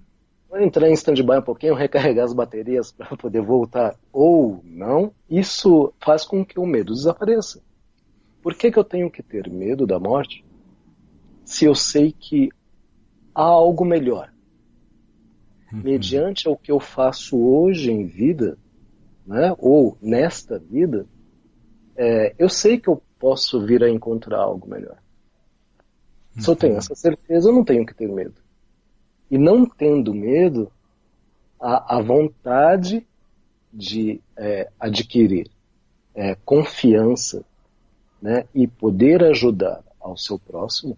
Vou 0.50 0.60
entrar 0.60 0.90
em 0.90 0.94
stand-by 0.94 1.38
um 1.38 1.42
pouquinho, 1.42 1.74
recarregar 1.74 2.26
as 2.26 2.34
baterias 2.34 2.92
para 2.94 3.16
poder 3.18 3.42
voltar 3.42 3.96
ou 4.12 4.62
não, 4.64 5.14
isso 5.30 5.94
faz 6.00 6.26
com 6.26 6.46
que 6.46 6.60
o 6.60 6.66
medo 6.66 6.94
desapareça. 6.94 7.62
Por 8.42 8.56
que, 8.56 8.72
que 8.72 8.80
eu 8.80 8.84
tenho 8.84 9.10
que 9.10 9.22
ter 9.22 9.50
medo 9.50 9.86
da 9.86 10.00
morte 10.00 10.44
se 11.46 11.66
eu 11.66 11.76
sei 11.76 12.12
que 12.12 12.50
há 13.34 13.44
algo 13.44 13.86
melhor? 13.86 14.32
Uhum. 15.72 15.82
Mediante 15.84 16.50
o 16.50 16.58
que 16.58 16.72
eu 16.72 16.80
faço 16.80 17.40
hoje 17.40 17.92
em 17.92 18.06
vida, 18.06 18.58
né, 19.26 19.56
ou 19.58 19.98
nesta 20.02 20.58
vida, 20.60 21.06
é, 21.96 22.34
eu 22.38 22.50
sei 22.50 22.80
que 22.80 22.90
eu 22.90 23.02
posso 23.20 23.64
vir 23.66 23.84
a 23.84 23.90
encontrar 23.90 24.40
algo 24.40 24.68
melhor. 24.68 24.98
Uhum. 26.36 26.42
Se 26.42 26.50
eu 26.50 26.56
tenho 26.56 26.74
uhum. 26.74 26.80
essa 26.80 26.96
certeza, 26.96 27.50
eu 27.50 27.54
não 27.54 27.64
tenho 27.64 27.86
que 27.86 27.94
ter 27.94 28.08
medo. 28.08 28.36
E 29.30 29.38
não 29.38 29.66
tendo 29.66 30.14
medo, 30.14 30.72
a, 31.60 31.98
a 31.98 32.02
vontade 32.02 33.06
de 33.72 34.20
é, 34.36 34.70
adquirir 34.80 35.50
é, 36.14 36.36
confiança 36.44 37.46
né, 38.22 38.46
e 38.54 38.68
poder 38.68 39.24
ajudar 39.24 39.84
ao 40.00 40.18
seu 40.18 40.38
próximo, 40.38 40.98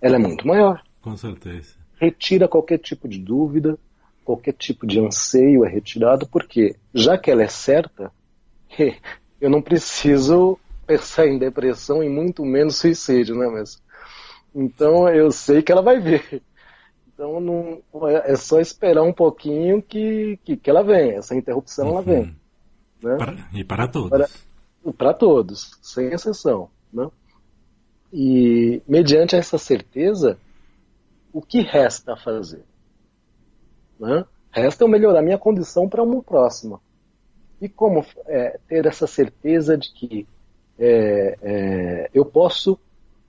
ela 0.00 0.16
é 0.16 0.18
muito 0.18 0.46
maior. 0.46 0.82
Com 1.00 1.16
certeza. 1.16 1.74
Retira 1.94 2.46
qualquer 2.46 2.78
tipo 2.78 3.08
de 3.08 3.18
dúvida, 3.18 3.78
qualquer 4.28 4.52
tipo 4.52 4.86
de 4.86 5.00
anseio 5.00 5.64
é 5.64 5.68
retirado, 5.70 6.26
porque 6.26 6.76
já 6.92 7.16
que 7.16 7.30
ela 7.30 7.42
é 7.42 7.48
certa, 7.48 8.12
eu 9.40 9.48
não 9.48 9.62
preciso 9.62 10.58
pensar 10.86 11.26
em 11.26 11.38
depressão 11.38 12.02
e 12.02 12.10
muito 12.10 12.44
menos 12.44 12.76
suicídio, 12.76 13.34
né, 13.34 13.48
mas 13.48 13.82
então 14.54 15.08
eu 15.08 15.30
sei 15.30 15.62
que 15.62 15.72
ela 15.72 15.80
vai 15.80 15.98
vir. 15.98 16.42
Então 17.06 17.40
não, 17.40 17.82
é 18.06 18.36
só 18.36 18.60
esperar 18.60 19.02
um 19.02 19.14
pouquinho 19.14 19.80
que, 19.82 20.38
que, 20.44 20.58
que 20.58 20.68
ela 20.68 20.82
vem. 20.82 21.12
Essa 21.12 21.34
interrupção 21.34 21.86
uhum. 21.86 21.92
ela 21.92 22.02
vem. 22.02 22.36
Né? 23.02 23.16
Para, 23.16 23.48
e 23.54 23.64
para 23.64 23.88
todos. 23.88 24.10
Para, 24.10 24.92
para 24.92 25.14
todos, 25.14 25.78
sem 25.80 26.08
exceção. 26.08 26.68
Né? 26.92 27.08
E, 28.12 28.82
mediante 28.86 29.36
essa 29.36 29.56
certeza, 29.56 30.38
o 31.32 31.40
que 31.40 31.62
resta 31.62 32.12
a 32.12 32.16
fazer? 32.16 32.62
Né? 33.98 34.24
Resta 34.50 34.84
eu 34.84 34.88
melhorar 34.88 35.22
minha 35.22 35.38
condição 35.38 35.88
para 35.88 36.02
uma 36.02 36.22
próxima. 36.22 36.80
E 37.60 37.68
como 37.68 38.04
é, 38.26 38.58
ter 38.68 38.86
essa 38.86 39.06
certeza 39.06 39.76
de 39.76 39.92
que 39.92 40.26
é, 40.78 41.38
é, 41.42 42.10
eu 42.14 42.24
posso 42.24 42.78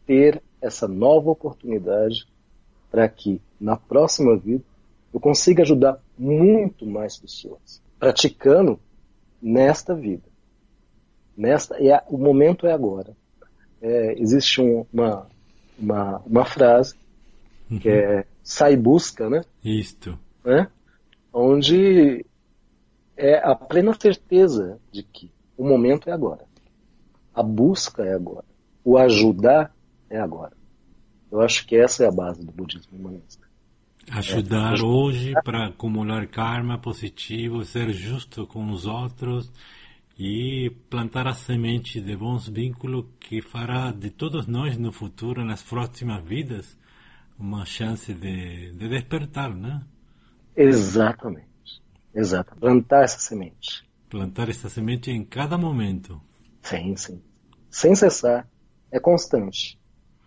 ter 0.06 0.42
essa 0.62 0.88
nova 0.88 1.32
oportunidade 1.32 2.28
para 2.92 3.08
que 3.10 3.42
na 3.60 3.76
próxima 3.76 4.38
vida 4.38 4.64
eu 5.14 5.20
consiga 5.20 5.64
ajudar 5.64 6.00
muito 6.18 6.86
mais 6.86 7.18
pessoas, 7.18 7.82
praticando 7.98 8.80
nesta 9.42 9.96
vida. 9.96 10.24
Nesta, 11.36 11.76
é, 11.84 12.04
o 12.08 12.18
momento 12.18 12.68
é 12.68 12.72
agora. 12.72 13.16
É, 13.82 14.14
existe 14.22 14.62
um, 14.62 14.86
uma, 14.94 15.28
uma, 15.78 16.18
uma 16.26 16.46
frase 16.46 16.96
que 17.82 17.90
uhum. 17.90 17.96
é 17.96 18.26
sai 18.44 18.76
busca, 18.76 19.30
né? 19.30 19.44
Isto. 19.64 20.18
Né? 20.44 20.68
Onde 21.34 22.26
é 23.16 23.38
a 23.38 23.54
plena 23.54 23.94
certeza 24.00 24.80
de 24.92 25.04
que 25.04 25.32
o 25.58 25.68
momento 25.68 26.10
é 26.10 26.14
agora. 26.14 26.46
A 27.34 27.44
busca 27.44 28.04
é 28.04 28.14
agora. 28.14 28.46
O 28.84 28.98
ajudar 28.98 29.74
é 30.10 30.20
agora. 30.20 30.54
Eu 31.32 31.42
acho 31.42 31.68
que 31.68 31.76
essa 31.76 32.04
é 32.04 32.08
a 32.08 32.12
base 32.12 32.44
do 32.44 32.52
budismo 32.52 32.98
humanista. 32.98 33.48
Ajudar 34.12 34.80
é, 34.80 34.82
hoje 34.82 35.34
para 35.44 35.68
acumular 35.68 36.26
karma 36.28 36.78
positivo, 36.80 37.64
ser 37.64 37.92
justo 37.92 38.48
com 38.48 38.72
os 38.72 38.86
outros 38.86 39.52
e 40.18 40.72
plantar 40.90 41.28
a 41.28 41.34
semente 41.34 42.02
de 42.02 42.16
bons 42.16 42.48
vínculos 42.50 43.06
que 43.20 43.42
fará 43.42 43.92
de 43.92 44.10
todos 44.10 44.48
nós 44.48 44.78
no 44.78 44.92
futuro, 44.92 45.46
nas 45.46 45.62
próximas 45.62 46.24
vidas, 46.24 46.78
uma 47.38 47.66
chance 47.66 48.14
de, 48.14 48.72
de 48.72 48.90
despertar, 48.90 49.54
né? 49.54 49.82
Exatamente. 50.62 51.48
Exato. 52.14 52.54
Plantar 52.58 53.04
essa 53.04 53.20
semente. 53.20 53.88
Plantar 54.10 54.50
essa 54.50 54.68
semente 54.68 55.10
em 55.10 55.24
cada 55.24 55.58
momento. 55.58 56.20
Sim, 56.62 56.96
sim. 56.98 57.22
Sem 57.70 57.96
cessar. 57.96 58.46
É 58.92 59.00
constante. 59.00 59.80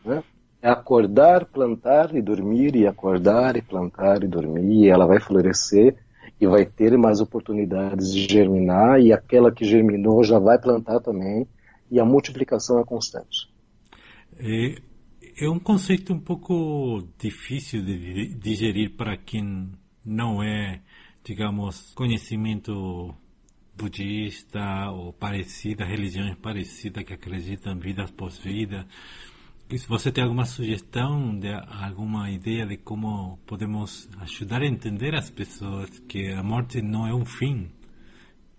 Né? 0.03 0.25
É 0.63 0.71
acordar, 0.71 1.45
plantar 1.45 2.15
e 2.15 2.23
dormir, 2.23 2.75
e 2.77 2.87
acordar 2.87 3.57
e 3.57 3.63
plantar 3.63 4.23
e 4.23 4.29
dormir, 4.29 4.85
e 4.85 4.89
ela 4.89 5.07
vai 5.07 5.21
florescer 5.21 5.97
e 6.41 6.47
vai 6.47 6.65
ter 6.65 6.97
mais 6.97 7.21
oportunidades 7.21 8.13
de 8.13 8.33
germinar 8.33 9.01
e 9.01 9.13
aquela 9.13 9.53
que 9.53 9.65
germinou 9.65 10.25
já 10.25 10.39
vai 10.39 10.59
plantar 10.59 11.01
também 11.01 11.47
e 11.91 12.01
a 12.01 12.05
multiplicação 12.05 12.81
é 12.81 12.85
constante. 12.85 13.53
É, 14.39 14.77
é 15.45 15.51
um 15.51 15.59
conceito 15.59 16.13
um 16.13 16.19
pouco 16.19 17.03
difícil 17.19 17.85
de 17.85 18.35
digerir 18.35 18.97
para 18.97 19.17
quem 19.17 19.73
não 20.05 20.43
é, 20.43 20.81
digamos, 21.25 21.93
conhecimento 21.95 23.15
budista 23.77 24.91
ou 24.91 25.13
parecida, 25.13 25.85
religiões 25.85 26.37
parecidas 26.37 27.05
que 27.05 27.15
acreditam 27.15 27.73
em 27.73 27.79
vidas 27.79 28.11
pós-vida. 28.11 28.87
Se 29.71 29.89
você 29.89 30.13
tem 30.13 30.23
alguma 30.23 30.45
sugestão, 30.45 31.39
de 31.39 31.49
alguma 31.49 32.31
ideia 32.31 32.67
de 32.67 32.77
como 32.77 33.39
podemos 33.47 34.09
ajudar 34.21 34.61
a 34.61 34.67
entender 34.67 35.15
as 35.15 35.31
pessoas 35.31 35.89
que 36.01 36.31
a 36.31 36.43
morte 36.43 36.83
não 36.83 37.07
é 37.07 37.15
um 37.15 37.25
fim, 37.25 37.71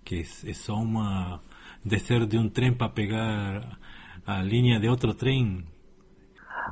que 0.03 0.21
é 0.21 0.53
só 0.53 0.73
uma 0.75 1.39
descer 1.85 2.25
de 2.25 2.37
um 2.37 2.49
trem 2.49 2.73
para 2.73 2.89
pegar 2.89 3.77
a 4.25 4.41
linha 4.41 4.79
de 4.79 4.87
outro 4.87 5.13
trem. 5.13 5.63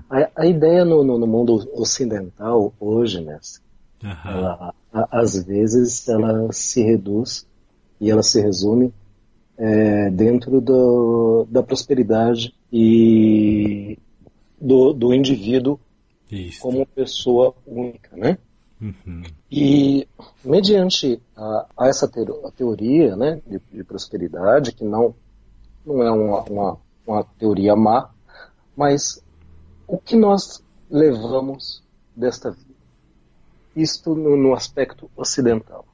A, 0.10 0.42
a 0.42 0.46
ideia 0.48 0.86
no, 0.86 1.04
no, 1.04 1.20
no, 1.20 1.28
mundo 1.28 1.70
ocidental 1.74 2.74
hoje, 2.80 3.22
né, 3.22 3.40
ela, 4.04 4.74
a, 4.92 5.20
às 5.20 5.44
vezes 5.44 6.08
ela 6.08 6.52
se 6.52 6.82
reduz 6.82 7.46
e 8.00 8.10
ela 8.10 8.24
se 8.24 8.42
resume 8.42 8.94
é, 9.58 10.10
dentro 10.10 10.60
do, 10.60 11.46
da 11.50 11.62
prosperidade 11.62 12.54
e 12.72 13.98
do, 14.60 14.94
do 14.94 15.14
indivíduo 15.14 15.80
Isso. 16.32 16.62
como 16.62 16.86
pessoa 16.86 17.54
única, 17.66 18.16
né? 18.16 18.38
Uhum. 18.82 19.22
E 19.52 20.08
mediante 20.44 21.22
a, 21.38 21.68
a 21.78 21.88
essa 21.88 22.08
a 22.08 22.52
teoria 22.52 23.16
né, 23.16 23.40
de, 23.46 23.62
de, 23.72 23.84
prosperidade, 23.84 24.72
que 24.72 24.84
não, 24.84 25.14
não 25.86 26.02
é 26.02 26.12
uma, 26.12 26.42
uma, 26.42 26.78
uma, 27.06 27.24
teoria 27.38 27.76
má, 27.76 28.10
mas 28.76 29.24
o 29.88 30.00
que 30.00 30.16
nós 30.16 30.64
levamos 30.90 31.84
desta 32.16 32.50
vida? 32.50 32.71
Isto 33.76 34.16
no, 34.16 34.36
no 34.36 34.54
aspecto 34.54 35.10
ocidental. 35.16 35.86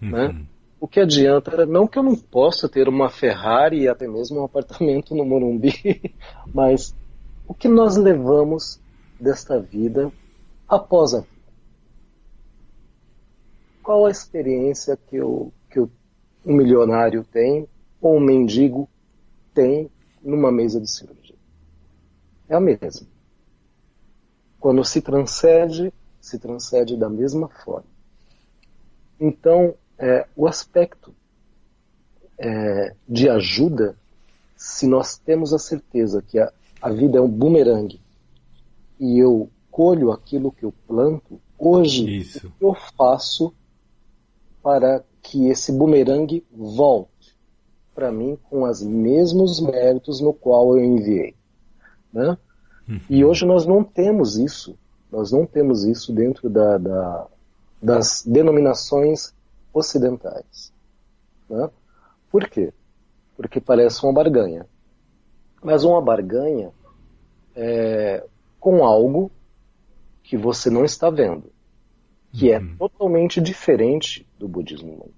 Né? 0.00 0.26
Uhum. 0.26 0.32
Né? 0.32 0.46
O 0.80 0.86
que 0.86 1.00
adianta, 1.00 1.66
não 1.66 1.88
que 1.88 1.98
eu 1.98 2.02
não 2.04 2.14
possa 2.14 2.68
ter 2.68 2.88
uma 2.88 3.10
Ferrari 3.10 3.80
e 3.80 3.88
até 3.88 4.06
mesmo 4.06 4.40
um 4.40 4.44
apartamento 4.44 5.12
no 5.12 5.24
Morumbi, 5.24 6.14
mas 6.54 6.94
o 7.48 7.52
que 7.52 7.66
nós 7.66 7.96
levamos 7.96 8.80
desta 9.18 9.58
vida 9.58 10.12
após 10.68 11.14
a 11.14 11.20
vida? 11.20 11.32
Qual 13.82 14.06
a 14.06 14.10
experiência 14.10 14.96
que, 14.96 15.16
eu, 15.16 15.52
que 15.68 15.80
eu, 15.80 15.90
um 16.46 16.54
milionário 16.54 17.24
tem 17.24 17.66
ou 18.00 18.16
um 18.16 18.20
mendigo 18.20 18.88
tem 19.52 19.90
numa 20.22 20.52
mesa 20.52 20.80
de 20.80 20.90
cirurgia. 20.90 21.34
É 22.48 22.54
a 22.54 22.60
mesma. 22.60 23.06
Quando 24.60 24.84
se 24.84 25.00
transcende, 25.00 25.92
se 26.28 26.38
transcende 26.38 26.96
da 26.96 27.08
mesma 27.08 27.48
forma. 27.48 27.88
Então, 29.20 29.74
é, 29.98 30.26
o 30.36 30.46
aspecto 30.46 31.14
é, 32.38 32.94
de 33.08 33.28
ajuda, 33.28 33.96
se 34.56 34.86
nós 34.86 35.18
temos 35.18 35.52
a 35.52 35.58
certeza 35.58 36.22
que 36.22 36.38
a, 36.38 36.52
a 36.80 36.90
vida 36.90 37.18
é 37.18 37.20
um 37.20 37.28
bumerangue 37.28 38.00
e 39.00 39.18
eu 39.18 39.50
colho 39.70 40.12
aquilo 40.12 40.52
que 40.52 40.64
eu 40.64 40.72
planto, 40.86 41.40
hoje 41.58 42.18
Isso. 42.18 42.46
o 42.46 42.50
que 42.50 42.64
eu 42.64 42.74
faço 42.96 43.52
para 44.62 45.04
que 45.22 45.48
esse 45.48 45.72
bumerangue 45.72 46.44
volte 46.52 47.36
para 47.94 48.12
mim 48.12 48.38
com 48.48 48.62
os 48.62 48.82
mesmos 48.82 49.60
méritos 49.60 50.20
no 50.20 50.32
qual 50.32 50.76
eu 50.76 50.84
enviei. 50.84 51.34
Né? 52.12 52.36
Uhum. 52.88 53.00
E 53.10 53.24
hoje 53.24 53.44
nós 53.44 53.66
não 53.66 53.82
temos 53.82 54.36
isso. 54.36 54.78
Nós 55.10 55.32
não 55.32 55.46
temos 55.46 55.84
isso 55.84 56.12
dentro 56.12 56.48
da, 56.50 56.76
da, 56.78 57.26
das 57.82 58.22
denominações 58.26 59.34
ocidentais. 59.72 60.72
Né? 61.48 61.70
Por 62.30 62.48
quê? 62.48 62.72
Porque 63.36 63.60
parece 63.60 64.04
uma 64.04 64.12
barganha. 64.12 64.66
Mas 65.62 65.84
uma 65.84 66.00
barganha 66.02 66.70
é, 67.56 68.24
com 68.60 68.84
algo 68.84 69.30
que 70.22 70.36
você 70.36 70.68
não 70.70 70.84
está 70.84 71.08
vendo, 71.10 71.50
que 72.32 72.52
é 72.52 72.58
Uhum. 72.58 72.76
totalmente 72.76 73.40
diferente 73.40 74.26
do 74.38 74.46
budismo. 74.46 75.08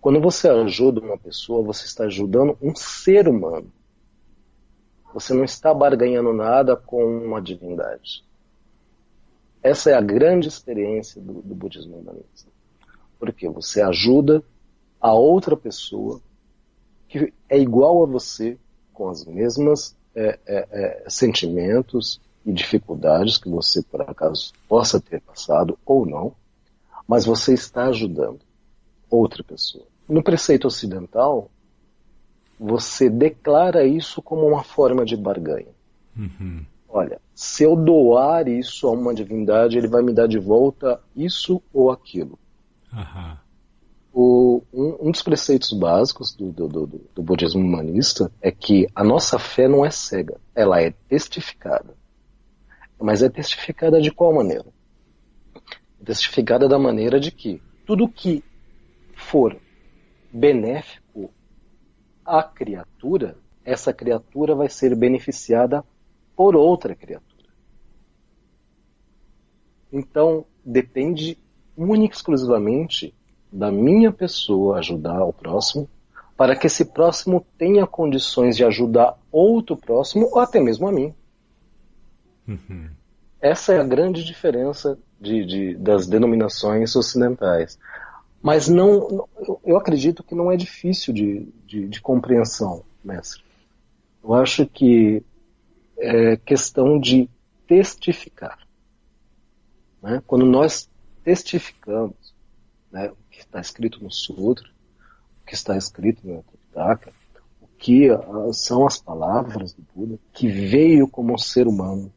Quando 0.00 0.20
você 0.20 0.48
ajuda 0.48 1.00
uma 1.00 1.16
pessoa, 1.16 1.62
você 1.64 1.86
está 1.86 2.04
ajudando 2.04 2.58
um 2.60 2.74
ser 2.74 3.28
humano. 3.28 3.72
Você 5.14 5.32
não 5.32 5.44
está 5.44 5.72
barganhando 5.72 6.32
nada 6.32 6.76
com 6.76 7.04
uma 7.04 7.40
divindade. 7.40 8.24
Essa 9.62 9.90
é 9.90 9.94
a 9.94 10.00
grande 10.00 10.48
experiência 10.48 11.20
do, 11.20 11.34
do 11.34 11.54
budismo 11.54 11.98
humanista. 11.98 12.50
Porque 13.18 13.48
você 13.48 13.80
ajuda 13.80 14.42
a 15.00 15.12
outra 15.14 15.56
pessoa 15.56 16.20
que 17.08 17.32
é 17.48 17.58
igual 17.58 18.02
a 18.02 18.06
você, 18.06 18.58
com 18.92 19.08
as 19.08 19.24
mesmas 19.24 19.94
é, 20.14 20.38
é, 20.46 20.68
é, 20.70 21.10
sentimentos 21.10 22.20
e 22.44 22.52
dificuldades 22.52 23.36
que 23.36 23.48
você 23.48 23.82
por 23.82 24.02
acaso 24.02 24.52
possa 24.68 25.00
ter 25.00 25.20
passado 25.20 25.78
ou 25.84 26.06
não, 26.06 26.34
mas 27.06 27.26
você 27.26 27.52
está 27.52 27.84
ajudando 27.84 28.40
outra 29.10 29.44
pessoa. 29.44 29.84
No 30.08 30.22
preceito 30.22 30.66
ocidental, 30.66 31.50
você 32.58 33.10
declara 33.10 33.84
isso 33.84 34.22
como 34.22 34.46
uma 34.46 34.64
forma 34.64 35.04
de 35.04 35.16
barganha. 35.16 35.74
Uhum. 36.16 36.64
Olha, 36.88 37.20
se 37.42 37.64
eu 37.64 37.74
doar 37.74 38.46
isso 38.46 38.86
a 38.86 38.92
uma 38.92 39.12
divindade, 39.12 39.76
ele 39.76 39.88
vai 39.88 40.00
me 40.00 40.14
dar 40.14 40.28
de 40.28 40.38
volta 40.38 41.00
isso 41.14 41.60
ou 41.72 41.90
aquilo. 41.90 42.38
Aham. 42.92 43.36
O, 44.12 44.62
um, 44.72 45.08
um 45.08 45.10
dos 45.10 45.22
preceitos 45.22 45.72
básicos 45.72 46.32
do, 46.36 46.52
do, 46.52 46.68
do, 46.68 46.86
do 47.12 47.22
budismo 47.22 47.60
humanista 47.60 48.30
é 48.40 48.52
que 48.52 48.86
a 48.94 49.02
nossa 49.02 49.40
fé 49.40 49.66
não 49.66 49.84
é 49.84 49.90
cega, 49.90 50.40
ela 50.54 50.80
é 50.80 50.92
testificada. 51.08 51.96
Mas 53.00 53.24
é 53.24 53.28
testificada 53.28 54.00
de 54.00 54.12
qual 54.12 54.32
maneira? 54.32 54.66
É 56.00 56.04
testificada 56.04 56.68
da 56.68 56.78
maneira 56.78 57.18
de 57.18 57.32
que 57.32 57.60
tudo 57.84 58.08
que 58.08 58.44
for 59.16 59.56
benéfico 60.32 61.28
à 62.24 62.40
criatura, 62.44 63.36
essa 63.64 63.92
criatura 63.92 64.54
vai 64.54 64.68
ser 64.68 64.94
beneficiada 64.94 65.84
por 66.36 66.54
outra 66.54 66.94
criatura. 66.94 67.31
Então, 69.92 70.44
depende 70.64 71.38
única 71.76 72.14
e 72.14 72.16
exclusivamente 72.16 73.14
da 73.52 73.70
minha 73.70 74.10
pessoa 74.10 74.78
ajudar 74.78 75.24
o 75.24 75.32
próximo, 75.32 75.88
para 76.36 76.56
que 76.56 76.66
esse 76.66 76.86
próximo 76.86 77.44
tenha 77.58 77.86
condições 77.86 78.56
de 78.56 78.64
ajudar 78.64 79.18
outro 79.30 79.76
próximo 79.76 80.28
ou 80.32 80.38
até 80.38 80.60
mesmo 80.60 80.88
a 80.88 80.92
mim. 80.92 81.14
Uhum. 82.48 82.88
Essa 83.40 83.74
é 83.74 83.80
a 83.80 83.84
grande 83.84 84.24
diferença 84.24 84.98
de, 85.20 85.44
de, 85.44 85.74
das 85.76 86.06
denominações 86.06 86.96
ocidentais. 86.96 87.78
Mas 88.40 88.68
não, 88.68 89.28
eu 89.64 89.76
acredito 89.76 90.24
que 90.24 90.34
não 90.34 90.50
é 90.50 90.56
difícil 90.56 91.12
de, 91.12 91.48
de, 91.66 91.86
de 91.86 92.00
compreensão, 92.00 92.82
mestre. 93.04 93.42
Eu 94.24 94.34
acho 94.34 94.66
que 94.66 95.22
é 95.98 96.36
questão 96.38 96.98
de 96.98 97.28
testificar. 97.66 98.58
Né? 100.02 100.22
Quando 100.26 100.44
nós 100.44 100.88
testificamos 101.22 102.34
né, 102.90 103.10
o 103.10 103.16
que 103.30 103.40
está 103.40 103.60
escrito 103.60 104.02
no 104.02 104.10
Sutra, 104.10 104.68
o 105.40 105.46
que 105.46 105.54
está 105.54 105.76
escrito 105.76 106.26
no 106.26 106.42
Tripitaka, 106.42 107.12
o 107.60 107.68
que 107.78 108.10
uh, 108.10 108.52
são 108.52 108.86
as 108.86 108.98
palavras 108.98 109.72
do 109.72 109.82
Buda, 109.94 110.18
que 110.32 110.48
veio 110.48 111.08
como 111.08 111.32
um 111.32 111.38
ser 111.38 111.68
humano, 111.68 112.12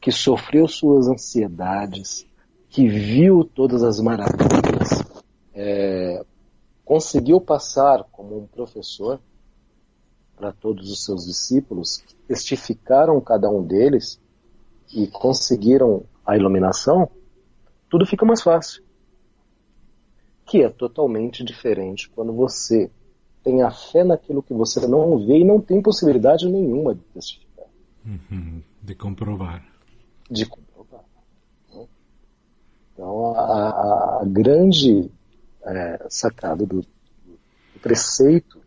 que 0.00 0.12
sofreu 0.12 0.68
suas 0.68 1.08
ansiedades, 1.08 2.26
que 2.68 2.86
viu 2.86 3.44
todas 3.44 3.82
as 3.82 4.00
maravilhas, 4.00 5.02
é, 5.54 6.24
conseguiu 6.84 7.40
passar 7.40 8.04
como 8.12 8.36
um 8.36 8.46
professor 8.46 9.20
para 10.36 10.52
todos 10.52 10.90
os 10.90 11.04
seus 11.04 11.24
discípulos, 11.24 11.98
que 11.98 12.14
testificaram 12.26 13.20
cada 13.20 13.48
um 13.48 13.62
deles 13.62 14.20
e 14.92 15.06
conseguiram 15.06 16.04
a 16.26 16.36
iluminação, 16.36 17.10
tudo 17.88 18.06
fica 18.06 18.24
mais 18.24 18.42
fácil. 18.42 18.82
Que 20.46 20.62
é 20.62 20.68
totalmente 20.68 21.44
diferente 21.44 22.08
quando 22.10 22.32
você 22.32 22.90
tem 23.42 23.62
a 23.62 23.70
fé 23.70 24.02
naquilo 24.02 24.42
que 24.42 24.54
você 24.54 24.86
não 24.86 25.18
vê 25.18 25.38
e 25.38 25.44
não 25.44 25.60
tem 25.60 25.82
possibilidade 25.82 26.48
nenhuma 26.48 26.94
de 26.94 27.02
testificar. 27.12 27.66
Uhum. 28.04 28.62
De 28.82 28.94
comprovar. 28.94 29.62
De 30.30 30.46
comprovar. 30.46 31.04
Né? 31.72 31.86
Então, 32.92 33.34
a, 33.36 34.20
a, 34.20 34.24
grande 34.26 35.10
é, 35.62 36.06
sacada 36.08 36.64
do, 36.64 36.80
do 36.80 37.80
preceito 37.82 38.62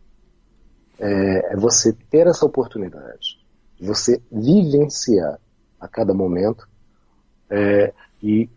é, 0.98 1.52
é, 1.52 1.56
você 1.56 1.92
ter 1.92 2.26
essa 2.26 2.46
oportunidade, 2.46 3.38
você 3.80 4.22
vivenciar 4.30 5.40
a 5.80 5.88
cada 5.88 6.14
momento 6.14 6.68
é, 7.50 7.92
e 8.22 8.48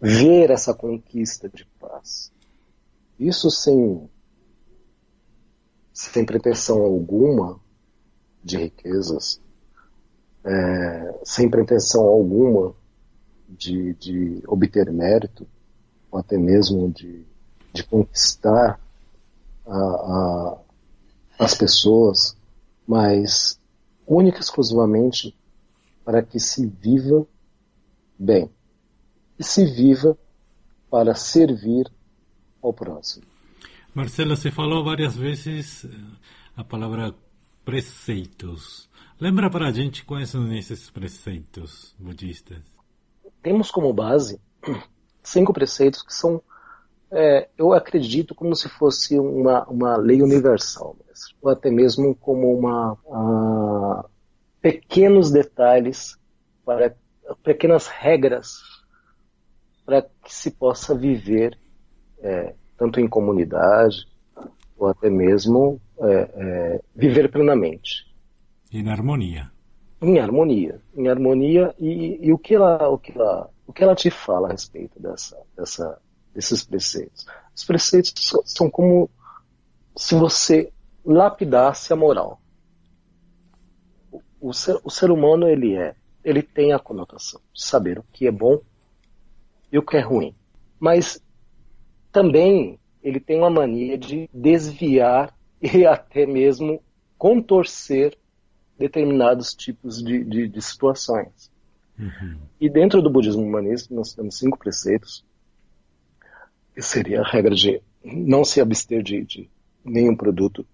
ver 0.00 0.50
essa 0.50 0.74
conquista 0.74 1.48
de 1.48 1.66
paz. 1.80 2.32
Isso 3.18 3.50
sem, 3.50 4.08
sem 5.92 6.24
pretensão 6.24 6.82
alguma 6.82 7.60
de 8.42 8.58
riquezas, 8.58 9.40
é, 10.44 11.20
sem 11.24 11.48
pretensão 11.48 12.02
alguma 12.02 12.74
de, 13.48 13.94
de 13.94 14.42
obter 14.46 14.92
mérito, 14.92 15.46
ou 16.10 16.18
até 16.18 16.36
mesmo 16.36 16.90
de, 16.90 17.24
de 17.72 17.84
conquistar 17.84 18.78
a, 19.66 19.76
a, 19.76 20.58
as 21.38 21.54
pessoas, 21.54 22.36
mas 22.86 23.58
única 24.06 24.38
e 24.38 24.40
exclusivamente 24.40 25.34
para 26.04 26.22
que 26.22 26.38
se 26.38 26.66
viva 26.66 27.26
bem 28.24 28.50
e 29.38 29.44
se 29.44 29.64
viva 29.64 30.16
para 30.90 31.14
servir 31.14 31.90
ao 32.62 32.72
próximo. 32.72 33.24
Marcelo, 33.94 34.36
você 34.36 34.50
falou 34.50 34.84
várias 34.84 35.14
vezes 35.16 35.86
a 36.56 36.64
palavra 36.64 37.14
preceitos. 37.64 38.88
Lembra 39.20 39.48
para 39.48 39.68
a 39.68 39.72
gente 39.72 40.04
quais 40.04 40.30
são 40.30 40.52
esses 40.52 40.90
preceitos 40.90 41.94
budistas? 41.98 42.58
Temos 43.42 43.70
como 43.70 43.92
base 43.92 44.40
cinco 45.22 45.52
preceitos 45.52 46.02
que 46.02 46.12
são, 46.12 46.42
é, 47.10 47.48
eu 47.56 47.72
acredito, 47.72 48.34
como 48.34 48.54
se 48.54 48.68
fosse 48.68 49.18
uma, 49.18 49.64
uma 49.64 49.96
lei 49.96 50.22
universal, 50.22 50.96
mesmo, 51.06 51.36
ou 51.42 51.50
até 51.50 51.70
mesmo 51.70 52.14
como 52.14 52.56
uma 52.56 52.92
uh, 53.04 54.08
pequenos 54.60 55.30
detalhes 55.30 56.18
para 56.64 56.96
pequenas 57.42 57.86
regras 57.86 58.60
para 59.84 60.02
que 60.02 60.34
se 60.34 60.50
possa 60.50 60.94
viver 60.94 61.58
é, 62.20 62.54
tanto 62.76 63.00
em 63.00 63.08
comunidade 63.08 64.06
ou 64.76 64.88
até 64.88 65.08
mesmo 65.08 65.80
é, 65.98 66.30
é, 66.34 66.80
viver 66.94 67.30
plenamente. 67.30 68.12
Em 68.72 68.88
harmonia. 68.88 69.50
Em 70.02 70.18
harmonia, 70.18 70.80
em 70.94 71.08
harmonia 71.08 71.74
e, 71.78 72.18
e, 72.20 72.32
o 72.32 72.38
que 72.38 72.54
ela, 72.54 72.88
o 72.88 72.98
que 72.98 73.12
ela, 73.12 73.50
o 73.66 73.72
que 73.72 73.82
ela 73.82 73.94
te 73.94 74.10
fala 74.10 74.48
a 74.48 74.50
respeito 74.50 75.00
dessa, 75.00 75.40
dessa, 75.56 75.98
desses 76.34 76.64
preceitos? 76.64 77.26
Os 77.54 77.64
preceitos 77.64 78.12
são 78.44 78.68
como 78.68 79.08
se 79.96 80.14
você 80.14 80.72
lapidasse 81.04 81.92
a 81.92 81.96
moral. 81.96 82.40
O, 84.10 84.20
o, 84.40 84.52
ser, 84.52 84.78
o 84.82 84.90
ser 84.90 85.10
humano 85.10 85.48
ele 85.48 85.76
é, 85.76 85.94
ele 86.24 86.42
tem 86.42 86.72
a 86.72 86.78
conotação 86.78 87.40
de 87.52 87.62
saber 87.62 87.98
o 87.98 88.04
que 88.12 88.26
é 88.26 88.30
bom 88.30 88.60
e 89.70 89.78
o 89.78 89.82
que 89.82 89.96
é 89.96 90.00
ruim, 90.00 90.34
mas 90.80 91.22
também 92.10 92.78
ele 93.02 93.20
tem 93.20 93.38
uma 93.38 93.50
mania 93.50 93.98
de 93.98 94.28
desviar 94.32 95.36
e 95.60 95.84
até 95.84 96.26
mesmo 96.26 96.82
contorcer 97.18 98.16
determinados 98.78 99.54
tipos 99.54 100.02
de, 100.02 100.24
de, 100.24 100.48
de 100.48 100.62
situações. 100.62 101.50
Uhum. 101.98 102.38
E 102.60 102.68
dentro 102.68 103.00
do 103.00 103.10
budismo 103.10 103.42
humanista 103.42 103.94
nós 103.94 104.14
temos 104.14 104.38
cinco 104.38 104.58
preceitos, 104.58 105.24
que 106.74 106.82
seria 106.82 107.20
a 107.20 107.28
regra 107.28 107.54
de 107.54 107.80
não 108.04 108.44
se 108.44 108.60
abster 108.60 109.02
de, 109.02 109.24
de 109.24 109.50
nenhum 109.84 110.16
produto 110.16 110.66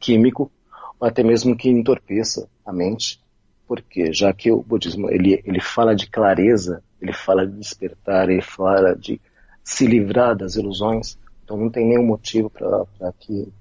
químico, 0.00 0.50
ou 0.98 1.06
até 1.06 1.22
mesmo 1.22 1.56
que 1.56 1.68
entorpeça 1.68 2.48
a 2.64 2.72
mente, 2.72 3.20
porque 3.68 4.12
já 4.14 4.32
que 4.32 4.50
o 4.50 4.62
budismo 4.62 5.10
ele, 5.10 5.42
ele 5.44 5.60
fala 5.60 5.94
de 5.94 6.08
clareza, 6.08 6.82
ele 7.00 7.12
fala 7.12 7.46
de 7.46 7.52
despertar, 7.58 8.30
ele 8.30 8.40
fala 8.40 8.96
de 8.96 9.20
se 9.62 9.86
livrar 9.86 10.34
das 10.34 10.56
ilusões, 10.56 11.18
então 11.44 11.58
não 11.58 11.70
tem 11.70 11.86
nenhum 11.86 12.06
motivo 12.06 12.48
para 12.48 13.12
que 13.20 13.52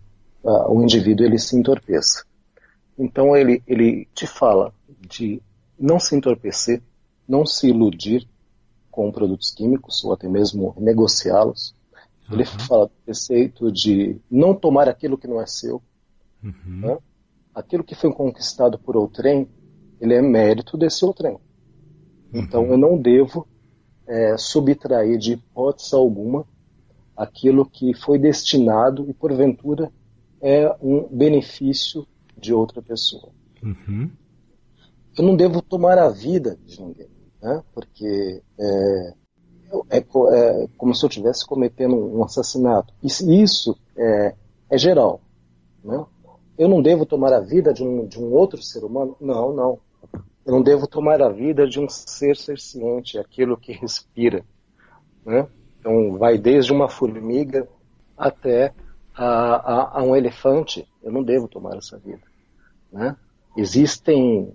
uh, 0.44 0.72
o 0.72 0.82
indivíduo 0.82 1.26
ele 1.26 1.38
se 1.38 1.58
entorpeça. 1.58 2.24
Então 2.98 3.36
ele, 3.36 3.62
ele 3.68 4.08
te 4.16 4.26
fala 4.26 4.74
de 5.02 5.42
não 5.78 6.00
se 6.00 6.16
entorpecer, 6.16 6.82
não 7.28 7.46
se 7.46 7.68
iludir 7.68 8.28
com 8.90 9.12
produtos 9.12 9.52
químicos 9.52 10.04
ou 10.06 10.14
até 10.14 10.28
mesmo 10.28 10.74
negociá-los. 10.78 11.76
Uhum. 12.30 12.36
Ele 12.36 12.46
fala 12.46 12.86
do 12.88 12.94
preceito 13.06 13.72
de 13.72 14.20
não 14.32 14.56
tomar 14.56 14.88
aquilo 14.88 15.18
que 15.18 15.28
não 15.28 15.42
é 15.42 15.46
seu. 15.46 15.82
Uhum. 16.42 16.54
Né? 16.66 16.98
Aquilo 17.54 17.84
que 17.84 17.94
foi 17.94 18.12
conquistado 18.14 18.80
por 18.80 18.96
outrem, 18.96 19.48
ele 20.00 20.14
é 20.14 20.22
mérito 20.22 20.78
desse 20.78 21.04
outrem. 21.04 21.38
Então 22.34 22.64
uhum. 22.64 22.72
eu 22.72 22.78
não 22.78 22.98
devo 22.98 23.48
é, 24.08 24.38
subtrair 24.38 25.18
de 25.18 25.34
hipótese 25.34 25.96
alguma 25.96 26.46
aquilo 27.16 27.66
que 27.66 27.94
foi 27.96 28.20
destinado 28.20 29.10
e 29.10 29.14
porventura 29.14 29.92
é 30.40 30.74
um 30.82 31.08
benefício 31.10 32.06
de 32.38 32.54
outra 32.54 32.82
pessoa. 32.82 33.32
Uhum. 33.64 34.12
Eu 35.18 35.24
não 35.24 35.36
devo 35.36 35.64
tomar 35.64 35.98
a 35.98 36.10
vida 36.10 36.60
de 36.64 36.80
ninguém, 36.80 37.10
né? 37.42 37.64
porque 37.74 38.44
é, 38.60 39.14
é, 39.90 39.98
é 39.98 40.68
como 40.78 40.94
se 40.94 41.04
eu 41.04 41.10
estivesse 41.10 41.46
cometendo 41.46 41.96
um 41.96 42.24
assassinato. 42.24 42.94
Isso 43.02 43.76
é, 43.98 44.36
é 44.70 44.78
geral. 44.78 45.22
Né? 45.84 46.06
Eu 46.56 46.70
não 46.70 46.84
devo 46.84 47.04
tomar 47.04 47.34
a 47.34 47.40
vida 47.40 47.74
de 47.74 47.84
um, 47.84 48.06
de 48.06 48.20
um 48.20 48.32
outro 48.32 48.62
ser 48.62 48.84
humano? 48.84 49.18
Não, 49.20 49.54
não. 49.54 49.80
Eu 50.48 50.54
não 50.54 50.64
devo 50.64 50.88
tomar 50.88 51.22
a 51.22 51.28
vida 51.28 51.68
de 51.68 51.78
um 51.78 51.90
ser 51.90 52.38
ciente, 52.38 53.20
aquilo 53.20 53.58
que 53.58 53.74
respira. 53.74 54.46
Né? 55.26 55.46
Então, 55.78 56.18
vai 56.18 56.38
desde 56.38 56.72
uma 56.72 56.88
formiga 56.88 57.68
até 58.18 58.74
a, 59.14 59.26
a, 59.26 60.00
a 60.00 60.04
um 60.04 60.16
elefante. 60.16 60.88
Eu 61.04 61.12
não 61.12 61.22
devo 61.22 61.50
tomar 61.50 61.76
essa 61.76 61.98
vida. 61.98 62.22
Né? 62.90 63.14
Existem, 63.58 64.54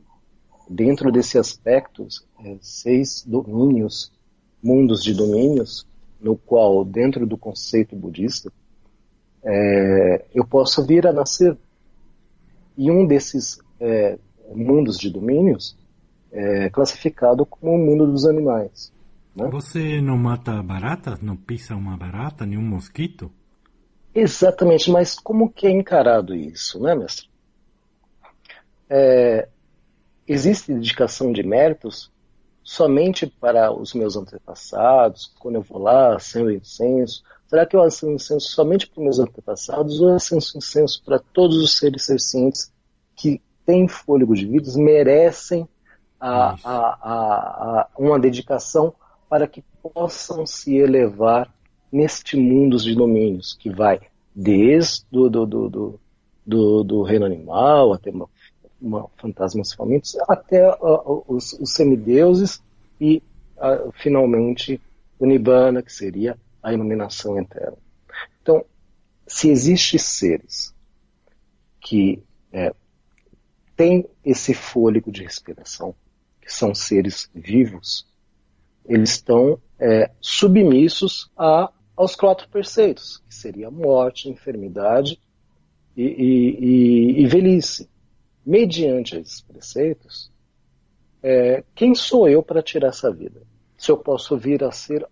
dentro 0.67 1.13
desse 1.13 1.37
aspecto, 1.37 2.07
é, 2.43 2.57
seis 2.63 3.23
domínios, 3.27 4.11
mundos 4.63 5.05
de 5.05 5.13
domínios, 5.13 5.87
no 6.19 6.39
qual, 6.39 6.87
dentro 6.87 7.27
do 7.27 7.37
conceito 7.37 7.95
budista, 7.95 8.51
é, 9.45 10.25
eu 10.35 10.47
posso 10.47 10.87
vir 10.87 11.07
a 11.07 11.13
nascer. 11.13 11.55
E 12.79 12.91
um 12.91 13.07
desses 13.07 13.59
é, 13.79 14.19
mundos 14.55 14.97
de 14.97 15.11
domínios 15.11 15.82
é 16.33 16.71
classificado 16.71 17.45
como 17.45 17.73
o 17.73 17.79
mundo 17.79 18.07
dos 18.07 18.27
animais. 18.27 18.93
Né? 19.37 19.49
Você 19.51 20.01
não 20.01 20.17
mata 20.17 20.63
barata? 20.63 21.19
Não 21.23 21.37
pisa 21.37 21.77
uma 21.77 21.97
barata, 21.97 22.47
nenhum 22.47 22.63
mosquito? 22.63 23.31
Exatamente, 24.15 24.91
mas 24.91 25.19
como 25.19 25.51
que 25.51 25.67
é 25.67 25.71
encarado 25.71 26.35
isso, 26.35 26.81
né, 26.81 26.95
mestre? 26.95 27.33
é, 28.95 29.49
existe 30.29 30.75
dedicação 30.75 31.33
de 31.33 31.43
méritos 31.43 32.13
somente 32.63 33.27
para 33.27 33.73
os 33.73 33.95
meus 33.95 34.17
antepassados, 34.17 35.33
quando 35.39 35.55
eu 35.55 35.63
vou 35.63 35.79
lá, 35.79 36.15
acendo 36.15 36.51
incenso? 36.51 37.23
Será 37.47 37.65
que 37.65 37.75
eu 37.75 37.83
acendo 37.83 38.13
incenso 38.13 38.51
somente 38.51 38.87
para 38.87 39.01
os 39.01 39.05
meus 39.05 39.19
antepassados 39.19 39.99
ou 39.99 40.15
acendo 40.15 40.45
incenso 40.57 41.03
para 41.05 41.19
todos 41.19 41.57
os 41.57 41.79
seres 41.79 42.05
sencientes 42.05 42.71
que 43.17 43.41
têm 43.65 43.89
fôlego 43.89 44.35
de 44.35 44.47
vida, 44.47 44.71
merecem 44.77 45.67
a, 46.31 46.57
a, 46.65 46.79
a, 47.03 47.89
uma 47.99 48.19
dedicação 48.19 48.95
para 49.29 49.47
que 49.47 49.63
possam 49.83 50.47
se 50.47 50.77
elevar 50.77 51.53
neste 51.91 52.37
mundo 52.37 52.77
de 52.79 52.95
domínios, 52.95 53.55
que 53.55 53.71
vai 53.71 54.01
desde 54.35 55.05
do, 55.11 55.29
do, 55.29 55.47
do, 55.47 56.01
do, 56.47 56.85
do 56.85 57.03
reino 57.03 57.27
animal 57.27 57.93
até 57.93 58.11
uma 58.11 58.29
uma, 58.83 59.09
fantasmas 59.17 59.73
famintos, 59.73 60.17
até 60.29 60.69
uh, 60.69 61.25
os, 61.29 61.53
os, 61.53 61.73
semideuses 61.73 62.61
e, 63.01 63.23
uh, 63.57 63.93
finalmente, 63.93 64.81
o 65.19 65.25
Nibbana, 65.25 65.83
que 65.83 65.93
seria 65.93 66.37
a 66.61 66.73
iluminação 66.73 67.39
eterna. 67.39 67.77
Então, 68.43 68.65
se 69.27 69.49
existem 69.49 70.01
seres 70.01 70.75
que 71.81 72.21
é, 72.53 72.73
têm 73.77 74.05
esse 74.25 74.53
fôlego 74.53 75.13
de 75.13 75.23
respiração, 75.23 75.95
são 76.53 76.75
seres 76.75 77.31
vivos, 77.35 78.07
eles 78.85 79.11
estão 79.11 79.59
é, 79.79 80.11
submissos 80.21 81.31
a, 81.37 81.71
aos 81.97 82.15
quatro 82.15 82.49
preceitos, 82.49 83.23
que 83.29 83.35
seria 83.35 83.71
morte, 83.71 84.29
enfermidade 84.29 85.21
e, 85.97 86.03
e, 86.03 86.59
e, 86.61 87.23
e 87.23 87.27
velhice 87.27 87.89
mediante 88.45 89.17
esses 89.17 89.41
preceitos, 89.41 90.31
é, 91.23 91.65
quem 91.75 91.95
sou 91.95 92.29
eu 92.29 92.43
para 92.43 92.63
tirar 92.63 92.89
essa 92.89 93.13
vida? 93.13 93.43
Se 93.77 93.91
eu 93.91 93.97
posso 93.97 94.37
vir 94.37 94.63
a 94.65 94.71
ser 94.71 95.07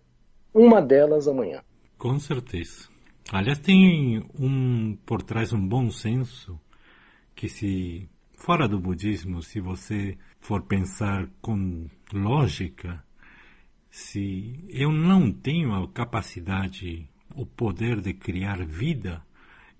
uma 0.53 0.81
delas 0.81 1.27
amanhã. 1.27 1.61
Com 1.97 2.19
certeza. 2.19 2.89
Aliás, 3.31 3.59
tem 3.59 4.23
um 4.37 4.97
por 5.05 5.21
trás 5.21 5.53
um 5.53 5.65
bom 5.65 5.89
senso 5.89 6.59
que 7.33 7.47
se 7.47 8.09
fora 8.35 8.67
do 8.67 8.79
budismo, 8.79 9.41
se 9.41 9.61
você 9.61 10.17
for 10.41 10.63
pensar 10.63 11.29
com 11.41 11.87
lógica, 12.11 13.03
se 13.89 14.65
eu 14.69 14.91
não 14.91 15.31
tenho 15.31 15.73
a 15.73 15.87
capacidade, 15.87 17.07
o 17.35 17.45
poder 17.45 18.01
de 18.01 18.13
criar 18.13 18.65
vida, 18.65 19.21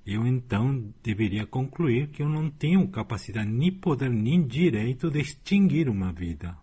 eu 0.05 0.25
então 0.25 0.93
deveria 1.03 1.45
concluir 1.45 2.07
que 2.09 2.21
eu 2.21 2.29
não 2.29 2.49
tenho 2.49 2.87
capacidade, 2.87 3.49
nem 3.49 3.71
poder, 3.71 4.09
nem 4.09 4.45
direito 4.45 5.09
de 5.09 5.19
extinguir 5.19 5.89
uma 5.89 6.11
vida. 6.11 6.57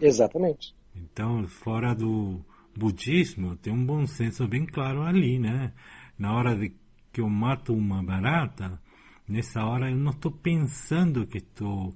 Exatamente. 0.00 0.74
Então, 0.94 1.46
fora 1.46 1.94
do 1.94 2.40
budismo, 2.76 3.56
tem 3.56 3.72
um 3.72 3.84
bom 3.84 4.06
senso 4.06 4.46
bem 4.46 4.66
claro 4.66 5.02
ali, 5.02 5.38
né? 5.38 5.72
Na 6.18 6.34
hora 6.34 6.54
de 6.54 6.74
que 7.12 7.20
eu 7.20 7.28
mato 7.28 7.74
uma 7.74 8.02
barata, 8.02 8.80
nessa 9.26 9.64
hora 9.64 9.90
eu 9.90 9.96
não 9.96 10.12
estou 10.12 10.30
pensando 10.30 11.26
que 11.26 11.38
estou 11.38 11.94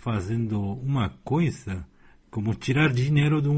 fazendo 0.00 0.60
uma 0.60 1.10
coisa 1.22 1.86
como 2.30 2.54
tirar 2.54 2.92
dinheiro 2.92 3.40
do, 3.42 3.52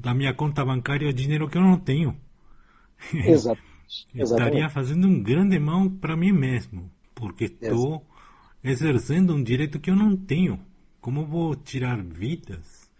da 0.00 0.14
minha 0.14 0.34
conta 0.34 0.64
bancária, 0.64 1.12
dinheiro 1.12 1.48
que 1.48 1.56
eu 1.56 1.62
não 1.62 1.78
tenho. 1.78 2.16
Exato. 3.12 3.60
Estaria 4.14 4.68
fazendo 4.70 5.06
um 5.06 5.22
grande 5.22 5.58
mal 5.58 5.90
para 5.90 6.16
mim 6.16 6.32
mesmo, 6.32 6.90
porque 7.14 7.44
estou 7.44 8.06
exercendo 8.64 9.34
um 9.34 9.42
direito 9.42 9.78
que 9.78 9.90
eu 9.90 9.96
não 9.96 10.16
tenho. 10.16 10.58
Como 11.00 11.26
vou 11.26 11.54
tirar 11.54 12.02
vidas? 12.02 12.90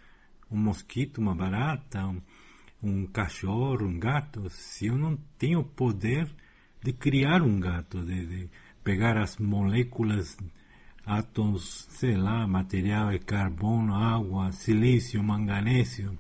Um 0.51 0.59
mosquito, 0.59 1.19
uma 1.19 1.35
barata, 1.35 2.07
um, 2.07 2.21
um 2.83 3.07
cachorro, 3.07 3.87
um 3.87 3.99
gato, 3.99 4.51
se 4.51 4.87
eu 4.87 4.99
não 4.99 5.17
tenho 5.39 5.65
poder 5.65 6.29
de 6.83 6.93
criar 6.93 7.41
um 7.41 7.59
gato, 7.59 8.05
de, 8.05 8.27
de 8.27 8.51
pegar 8.85 9.17
as 9.17 9.39
moléculas, 9.39 10.37
átomos, 11.05 11.87
sei 11.91 12.17
lá, 12.17 12.47
material 12.47 13.11
de 13.11 13.19
carbono, 13.19 13.95
água, 13.95 14.53
silício, 14.53 15.23
manganésio, 15.23 16.17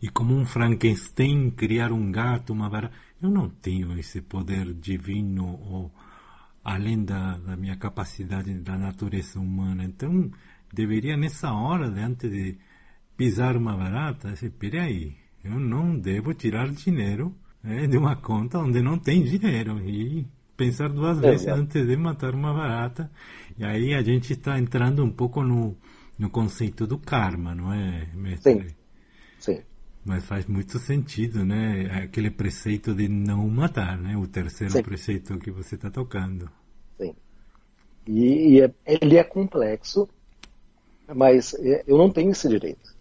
e 0.00 0.08
como 0.08 0.36
um 0.36 0.44
Frankenstein 0.44 1.50
criar 1.50 1.92
um 1.92 2.10
gato, 2.12 2.52
uma 2.52 2.70
barata. 2.70 2.94
Eu 3.20 3.30
não 3.30 3.48
tenho 3.48 3.98
esse 3.98 4.22
poder 4.22 4.72
divino 4.74 5.58
ou 5.68 5.92
além 6.62 7.04
da, 7.04 7.36
da 7.38 7.56
minha 7.56 7.76
capacidade 7.76 8.54
da 8.54 8.78
natureza 8.78 9.40
humana. 9.40 9.84
Então, 9.84 10.30
deveria 10.72 11.16
nessa 11.16 11.52
hora, 11.52 11.86
antes 11.86 12.30
de 12.30 12.56
pisar 13.16 13.56
uma 13.56 13.76
barata, 13.76 14.32
espere 14.40 14.78
aí, 14.78 15.16
eu 15.42 15.58
não 15.58 15.98
devo 15.98 16.32
tirar 16.32 16.68
dinheiro 16.70 17.34
né, 17.62 17.86
de 17.88 17.96
uma 17.96 18.14
conta 18.14 18.58
onde 18.58 18.80
não 18.80 18.98
tem 18.98 19.24
dinheiro. 19.24 19.80
E 19.88 20.26
pensar 20.58 20.88
duas 20.88 21.20
vezes 21.20 21.42
Exato. 21.42 21.60
antes 21.60 21.86
de 21.86 21.96
matar 21.96 22.34
uma 22.34 22.52
barata. 22.52 23.10
E 23.56 23.64
aí 23.64 23.94
a 23.94 24.02
gente 24.02 24.32
está 24.32 24.58
entrando 24.58 25.04
um 25.04 25.10
pouco 25.10 25.42
no, 25.42 25.76
no 26.18 26.28
conceito 26.28 26.86
do 26.86 26.98
karma, 26.98 27.54
não 27.54 27.72
é, 27.72 28.08
mestre? 28.12 28.68
Sim. 28.68 28.74
Sim. 29.38 29.62
Mas 30.04 30.24
faz 30.24 30.46
muito 30.46 30.78
sentido, 30.78 31.44
né? 31.44 32.02
Aquele 32.02 32.30
preceito 32.30 32.92
de 32.92 33.08
não 33.08 33.48
matar, 33.48 33.96
né? 33.96 34.16
O 34.16 34.26
terceiro 34.26 34.72
Sim. 34.72 34.82
preceito 34.82 35.38
que 35.38 35.50
você 35.50 35.76
está 35.76 35.90
tocando. 35.90 36.50
Sim. 36.98 37.14
E, 38.06 38.56
e 38.56 38.60
é, 38.60 38.74
ele 38.84 39.16
é 39.16 39.22
complexo, 39.22 40.08
mas 41.14 41.54
é, 41.54 41.84
eu 41.86 41.96
não 41.96 42.10
tenho 42.10 42.32
esse 42.32 42.48
direito. 42.48 42.96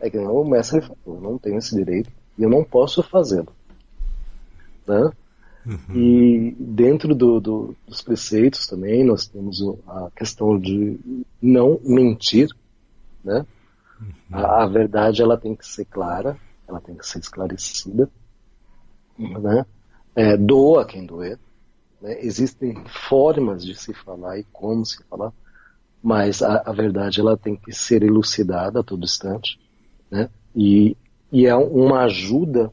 É 0.00 0.10
que 0.10 0.18
o 0.18 0.44
mestre 0.44 0.80
falou, 0.82 0.98
eu 1.06 1.20
não 1.20 1.38
tenho 1.38 1.58
esse 1.58 1.74
direito 1.74 2.10
e 2.36 2.42
eu 2.42 2.50
não 2.50 2.62
posso 2.62 3.02
fazê-lo. 3.02 3.54
Né? 4.86 5.10
Uhum. 5.64 5.94
E 5.94 6.56
dentro 6.58 7.14
do, 7.14 7.40
do, 7.40 7.76
dos 7.86 8.00
preceitos 8.02 8.66
também 8.66 9.04
nós 9.04 9.26
temos 9.26 9.62
a 9.86 10.10
questão 10.16 10.58
de 10.58 10.98
não 11.40 11.78
mentir, 11.84 12.48
né? 13.22 13.44
Uhum. 14.00 14.14
A, 14.32 14.62
a, 14.62 14.66
verdade 14.66 15.20
ela 15.22 15.36
tem 15.36 15.54
que 15.54 15.66
ser 15.66 15.84
clara, 15.84 16.38
ela 16.66 16.80
tem 16.80 16.96
que 16.96 17.06
ser 17.06 17.18
esclarecida, 17.18 18.10
né? 19.18 19.66
É, 20.16 20.36
doa 20.36 20.86
quem 20.86 21.04
doer. 21.04 21.38
Né? 22.00 22.18
Existem 22.24 22.74
formas 23.08 23.64
de 23.64 23.74
se 23.74 23.92
falar 23.92 24.38
e 24.38 24.44
como 24.44 24.84
se 24.86 25.02
falar, 25.04 25.32
mas 26.02 26.42
a, 26.42 26.62
a 26.64 26.72
verdade 26.72 27.20
ela 27.20 27.36
tem 27.36 27.54
que 27.54 27.72
ser 27.72 28.02
elucidada 28.02 28.80
a 28.80 28.82
todo 28.82 29.04
instante, 29.04 29.60
né? 30.10 30.30
E, 30.56 30.96
e 31.30 31.46
é 31.46 31.54
uma 31.54 32.04
ajuda 32.04 32.72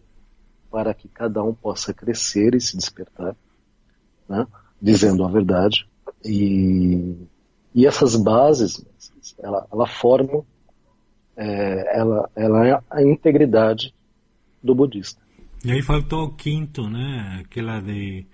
para 0.71 0.93
que 0.93 1.07
cada 1.07 1.43
um 1.43 1.53
possa 1.53 1.93
crescer 1.93 2.55
e 2.55 2.61
se 2.61 2.75
despertar, 2.75 3.35
né? 4.27 4.45
dizendo 4.81 5.23
a 5.23 5.29
verdade. 5.29 5.87
E, 6.23 7.15
e 7.73 7.85
essas 7.85 8.15
bases, 8.15 8.85
ela, 9.39 9.67
ela 9.71 9.87
formam 9.87 10.45
é, 11.37 11.99
ela, 11.99 12.29
ela 12.35 12.67
é 12.67 12.81
a 12.89 13.03
integridade 13.03 13.93
do 14.61 14.73
budista. 14.73 15.21
E 15.63 15.71
aí 15.71 15.81
faltou 15.83 16.23
o 16.23 16.33
quinto, 16.33 16.89
né? 16.89 17.41
Aquela 17.45 17.79
de 17.79 18.25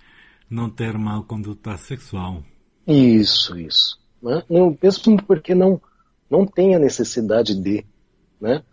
não 0.50 0.70
ter 0.70 0.98
mal 0.98 1.24
conduta 1.24 1.76
sexual. 1.78 2.44
Isso, 2.88 3.58
isso. 3.60 4.00
Né? 4.22 4.44
Não, 4.50 4.78
mesmo 4.82 5.22
porque 5.24 5.54
não, 5.54 5.82
não 6.30 6.46
tem 6.46 6.76
a 6.76 6.80
necessidade 6.80 7.56
de, 7.56 7.86
né? 8.40 8.64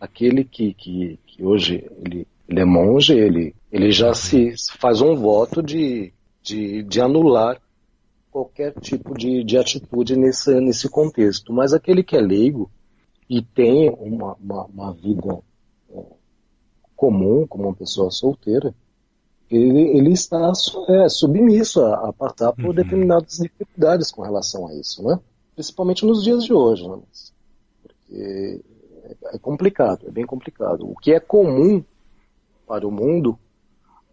Aquele 0.00 0.44
que, 0.44 0.74
que, 0.74 1.18
que 1.26 1.44
hoje 1.44 1.88
ele 2.04 2.26
ele 2.48 2.60
é 2.60 2.64
monge, 2.64 3.12
ele, 3.12 3.54
ele 3.70 3.90
já 3.90 4.14
se 4.14 4.54
faz 4.78 5.00
um 5.00 5.16
voto 5.16 5.62
de, 5.62 6.12
de, 6.42 6.82
de 6.84 7.00
anular 7.00 7.60
qualquer 8.30 8.72
tipo 8.80 9.16
de, 9.16 9.42
de 9.42 9.56
atitude 9.56 10.16
nesse, 10.16 10.60
nesse 10.60 10.88
contexto. 10.88 11.52
Mas 11.52 11.72
aquele 11.72 12.02
que 12.02 12.16
é 12.16 12.20
leigo 12.20 12.70
e 13.28 13.42
tem 13.42 13.90
uma, 13.98 14.34
uma, 14.34 14.64
uma 14.66 14.92
vida 14.92 15.38
é, 15.90 16.02
comum, 16.94 17.46
como 17.46 17.64
uma 17.64 17.74
pessoa 17.74 18.10
solteira, 18.10 18.74
ele, 19.50 19.96
ele 19.96 20.12
está 20.12 20.52
é, 20.88 21.08
submisso 21.08 21.80
a, 21.80 22.08
a, 22.08 22.12
passar 22.12 22.52
por 22.52 22.66
uhum. 22.66 22.74
determinadas 22.74 23.38
dificuldades 23.38 24.10
com 24.10 24.22
relação 24.22 24.68
a 24.68 24.74
isso, 24.74 25.02
né? 25.02 25.18
Principalmente 25.54 26.04
nos 26.04 26.22
dias 26.22 26.44
de 26.44 26.52
hoje, 26.52 26.86
né? 26.88 26.98
Porque 27.82 28.62
é, 29.04 29.36
é 29.36 29.38
complicado, 29.38 30.06
é 30.06 30.10
bem 30.10 30.26
complicado. 30.26 30.88
O 30.88 30.94
que 30.96 31.12
é 31.12 31.20
comum 31.20 31.82
para 32.66 32.86
o 32.86 32.90
mundo 32.90 33.38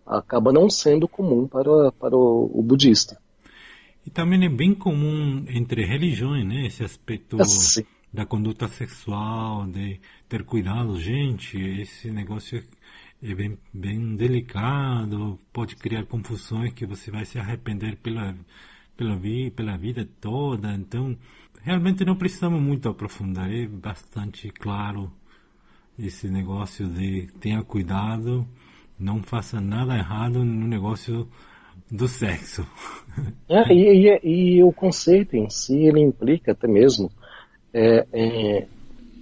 acaba 0.05 0.51
não 0.51 0.69
sendo 0.69 1.07
comum 1.07 1.47
para, 1.47 1.91
para 1.93 2.15
o, 2.15 2.51
o 2.53 2.61
budista. 2.61 3.17
E 4.05 4.09
também 4.09 4.43
é 4.45 4.49
bem 4.49 4.73
comum 4.73 5.45
entre 5.47 5.85
religiões, 5.85 6.45
né? 6.45 6.65
Esse 6.65 6.83
aspecto 6.83 7.37
é, 7.39 7.83
da 8.11 8.25
conduta 8.25 8.67
sexual, 8.67 9.65
de 9.65 9.99
ter 10.27 10.43
cuidado, 10.43 10.99
gente. 10.99 11.57
Esse 11.57 12.11
negócio 12.11 12.61
é 13.21 13.33
bem, 13.33 13.57
bem 13.73 14.15
delicado, 14.15 15.39
pode 15.53 15.77
criar 15.77 16.05
confusões 16.05 16.73
que 16.73 16.85
você 16.85 17.09
vai 17.09 17.23
se 17.23 17.39
arrepender 17.39 17.95
pela, 17.95 18.35
pela, 18.97 19.15
vi, 19.15 19.49
pela 19.49 19.77
vida 19.77 20.07
toda. 20.19 20.73
Então, 20.73 21.17
realmente 21.61 22.03
não 22.03 22.17
precisamos 22.17 22.61
muito 22.61 22.89
aprofundar. 22.89 23.49
É 23.49 23.65
bastante 23.65 24.49
claro 24.49 25.09
esse 26.07 26.27
negócio 26.27 26.87
de 26.87 27.27
tenha 27.39 27.63
cuidado, 27.63 28.45
não 28.99 29.23
faça 29.23 29.61
nada 29.61 29.95
errado 29.95 30.43
no 30.43 30.67
negócio 30.67 31.27
do 31.89 32.07
sexo. 32.07 32.65
É, 33.47 33.71
e, 33.71 34.07
e, 34.07 34.55
e, 34.55 34.63
o 34.63 34.71
conceito 34.71 35.35
em 35.35 35.47
si, 35.47 35.75
ele 35.85 35.99
implica 35.99 36.53
até 36.53 36.67
mesmo, 36.67 37.11
é, 37.71 38.07
é, 38.11 38.67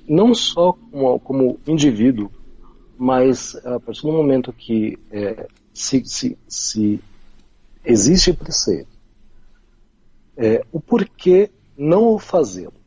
não 0.07 0.33
só 0.33 0.71
como, 0.71 1.19
como, 1.19 1.59
indivíduo, 1.67 2.31
mas 2.97 3.53
a 3.65 3.81
partir 3.81 4.03
do 4.03 4.13
momento 4.13 4.53
que 4.53 4.97
é, 5.11 5.45
se, 5.73 6.05
se, 6.05 6.37
se, 6.47 7.01
existe 7.83 8.31
preceito, 8.31 8.97
é, 10.37 10.63
o 10.71 10.79
porquê 10.79 11.51
não 11.77 12.13
o 12.13 12.17
fazê-lo 12.17 12.80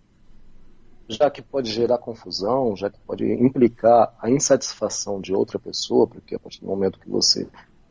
já 1.08 1.30
que 1.30 1.42
pode 1.42 1.70
gerar 1.70 1.98
confusão, 1.98 2.76
já 2.76 2.88
que 2.88 2.98
pode 3.00 3.24
implicar 3.24 4.14
a 4.20 4.30
insatisfação 4.30 5.20
de 5.20 5.34
outra 5.34 5.58
pessoa, 5.58 6.06
porque 6.06 6.34
a 6.34 6.38
partir 6.38 6.60
do 6.60 6.66
momento 6.66 6.98
que 6.98 7.08
você 7.08 7.46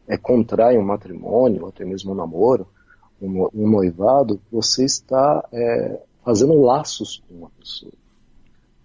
é, 0.07 0.17
contrai 0.17 0.77
um 0.77 0.85
matrimônio, 0.85 1.63
ou 1.63 1.69
até 1.69 1.85
mesmo 1.85 2.11
um 2.11 2.15
namoro, 2.15 2.67
um, 3.21 3.47
um 3.53 3.69
noivado, 3.69 4.41
você 4.51 4.83
está 4.83 5.47
é, 5.51 5.99
fazendo 6.23 6.59
laços 6.61 7.21
com 7.27 7.35
uma 7.35 7.49
pessoa. 7.51 7.93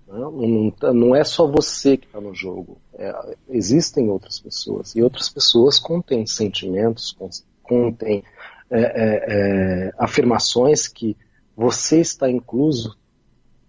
Não, 0.07 0.31
não, 0.31 0.71
tá, 0.71 0.93
não 0.93 1.15
é 1.15 1.23
só 1.23 1.47
você 1.47 1.97
que 1.97 2.07
está 2.07 2.21
no 2.21 2.35
jogo, 2.35 2.79
é, 2.95 3.37
existem 3.51 4.09
outras 4.09 4.41
pessoas, 4.41 4.95
e 4.95 5.03
outras 5.03 5.29
pessoas 5.29 5.79
contêm 5.79 6.27
sentimentos, 6.27 7.17
contêm 7.63 8.25
é, 8.71 8.81
é, 8.81 9.25
é, 9.29 9.93
afirmações 9.99 10.89
que 10.89 11.17
você 11.57 12.01
está 12.01 12.31
incluso 12.31 12.98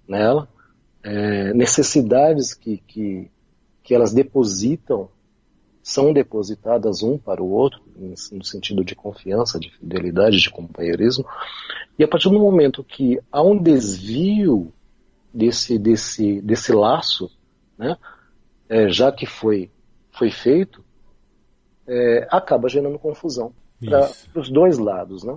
nela, 0.09 0.49
é, 1.03 1.53
necessidades 1.53 2.53
que, 2.53 2.77
que, 2.87 3.31
que 3.83 3.93
elas 3.93 4.11
depositam 4.11 5.07
são 5.81 6.11
depositadas 6.11 7.01
um 7.01 7.17
para 7.17 7.41
o 7.41 7.49
outro, 7.49 7.81
no 8.31 8.43
sentido 8.43 8.83
de 8.83 8.95
confiança, 8.95 9.59
de 9.59 9.71
fidelidade, 9.77 10.39
de 10.39 10.49
companheirismo, 10.49 11.25
e 11.97 12.03
a 12.03 12.07
partir 12.07 12.29
do 12.29 12.39
momento 12.39 12.83
que 12.83 13.19
há 13.31 13.41
um 13.41 13.57
desvio 13.57 14.73
desse, 15.33 15.77
desse, 15.77 16.41
desse 16.41 16.73
laço, 16.73 17.31
né, 17.77 17.97
é, 18.67 18.89
já 18.89 19.11
que 19.11 19.25
foi, 19.25 19.71
foi 20.11 20.29
feito, 20.29 20.83
é, 21.87 22.27
acaba 22.29 22.69
gerando 22.69 22.99
confusão 22.99 23.53
para 23.83 24.11
os 24.35 24.49
dois 24.49 24.77
lados. 24.77 25.23
Né? 25.23 25.35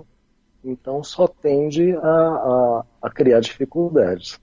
Então 0.63 1.03
só 1.03 1.27
tende 1.27 1.93
a, 1.95 1.99
a, 1.99 2.85
a 3.01 3.09
criar 3.09 3.39
dificuldades 3.39 4.39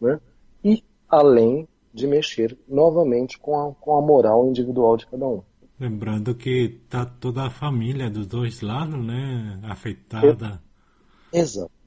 né? 0.00 0.20
e 0.64 0.82
além 1.08 1.68
de 1.92 2.06
mexer 2.06 2.56
novamente 2.68 3.38
com 3.38 3.58
a, 3.58 3.74
com 3.74 3.96
a 3.96 4.00
moral 4.00 4.48
individual 4.48 4.96
de 4.96 5.06
cada 5.06 5.26
um. 5.26 5.42
Lembrando 5.78 6.34
que 6.34 6.78
está 6.84 7.04
toda 7.04 7.46
a 7.46 7.50
família 7.50 8.10
dos 8.10 8.26
dois 8.26 8.60
lados, 8.60 9.04
né, 9.04 9.58
afetada. 9.64 10.62
Exatamente. 11.32 11.80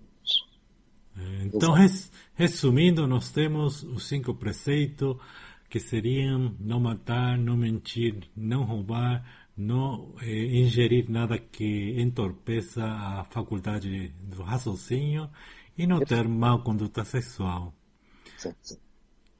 É, 1.16 1.46
então, 1.46 1.74
res, 1.74 2.12
resumindo, 2.34 3.08
nós 3.08 3.32
temos 3.32 3.84
os 3.84 4.08
cinco 4.08 4.34
preceitos 4.34 5.16
que 5.70 5.80
seriam 5.80 6.56
não 6.60 6.80
matar, 6.80 7.38
não 7.38 7.56
mentir, 7.56 8.28
não 8.36 8.64
roubar, 8.64 9.24
não 9.56 10.14
eh, 10.22 10.60
ingerir 10.60 11.10
nada 11.10 11.38
que 11.38 12.00
entorpeça 12.02 12.84
a 12.84 13.24
faculdade 13.26 14.10
do 14.22 14.42
raciocínio 14.42 15.30
e 15.78 15.86
não 15.86 16.00
ter 16.00 16.28
má 16.28 16.58
conduta 16.60 17.04
sexual. 17.04 17.74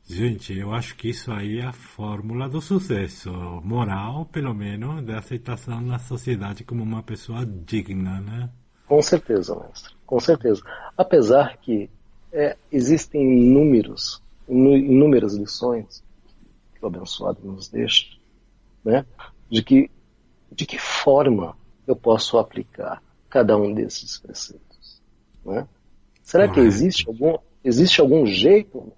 Gente, 0.06 0.58
eu 0.58 0.74
acho 0.74 0.96
que 0.96 1.10
isso 1.10 1.32
aí 1.32 1.60
é 1.60 1.66
a 1.66 1.72
fórmula 1.74 2.50
do 2.50 2.60
sucesso 2.60 3.32
moral, 3.64 4.26
pelo 4.26 4.54
menos, 4.54 5.04
da 5.06 5.18
aceitação 5.18 5.80
na 5.80 5.98
sociedade 5.98 6.64
como 6.64 6.84
uma 6.84 7.02
pessoa 7.02 7.46
digna, 7.46 8.20
né? 8.20 8.50
Com 8.86 9.02
certeza, 9.02 9.56
mestre. 9.56 9.96
Com 10.06 10.20
certeza. 10.20 10.62
Apesar 10.98 11.58
que 11.58 11.90
é, 12.34 12.58
existem 12.72 13.22
inúmeros, 13.22 14.22
inúmeras 14.48 15.36
lições 15.36 16.04
que 16.76 16.84
o 16.84 16.88
abençoado 16.88 17.40
nos 17.44 17.70
deixa, 17.70 18.18
né? 18.84 19.06
De 19.50 19.64
que, 19.64 19.90
de 20.52 20.66
que 20.66 20.78
forma 20.78 21.58
eu 21.88 21.96
posso 21.96 22.38
aplicar 22.38 23.02
cada 23.30 23.58
um 23.58 23.74
desses 23.74 24.20
preceitos, 24.20 25.02
né? 25.46 25.68
Será 26.22 26.48
que 26.48 26.60
existe 26.60 27.08
algum, 27.08 27.38
Existe 27.64 28.02
algum 28.02 28.26
jeito? 28.26 28.92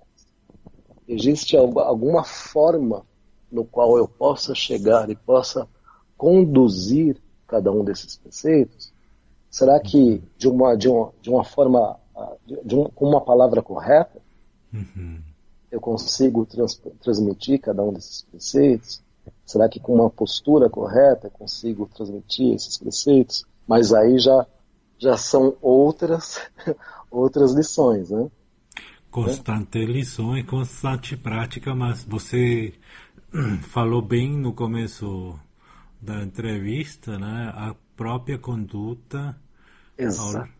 Existe 1.07 1.55
alguma 1.55 2.23
forma 2.23 3.05
no 3.51 3.63
qual 3.63 3.97
eu 3.97 4.07
possa 4.07 4.55
chegar 4.55 5.09
e 5.09 5.15
possa 5.15 5.67
conduzir 6.17 7.21
cada 7.47 7.71
um 7.71 7.83
desses 7.83 8.17
preceitos? 8.17 8.91
Será 9.49 9.79
que 9.79 10.21
de 10.37 10.49
uma, 10.49 10.75
de 10.75 10.89
uma, 10.89 11.13
de 11.21 11.29
uma 11.29 11.43
forma, 11.43 11.97
de 12.45 12.75
um, 12.75 12.85
com 12.85 13.07
uma 13.07 13.21
palavra 13.21 13.61
correta, 13.61 14.19
uhum. 14.73 15.21
eu 15.71 15.79
consigo 15.79 16.45
trans, 16.45 16.81
transmitir 16.99 17.61
cada 17.61 17.83
um 17.83 17.93
desses 17.93 18.23
preceitos? 18.23 19.01
Será 19.45 19.69
que 19.69 19.79
com 19.79 19.93
uma 19.93 20.09
postura 20.09 20.69
correta 20.69 21.27
eu 21.27 21.31
consigo 21.31 21.89
transmitir 21.95 22.53
esses 22.53 22.77
preceitos? 22.77 23.45
Mas 23.67 23.93
aí 23.93 24.17
já, 24.19 24.45
já 24.97 25.17
são 25.17 25.55
outras, 25.61 26.39
outras 27.09 27.53
lições, 27.53 28.09
né? 28.09 28.29
Constante 29.15 29.79
é. 29.79 29.85
lição 29.85 30.37
e 30.37 30.43
constante 30.43 31.15
prática, 31.15 31.73
mas 31.73 32.03
você 32.03 32.73
falou 33.69 34.01
bem 34.01 34.37
no 34.37 34.51
começo 34.51 35.39
da 36.01 36.21
entrevista, 36.21 37.17
né? 37.17 37.49
A 37.55 37.73
própria 37.95 38.37
conduta 38.37 39.39
Exato. 39.97 40.51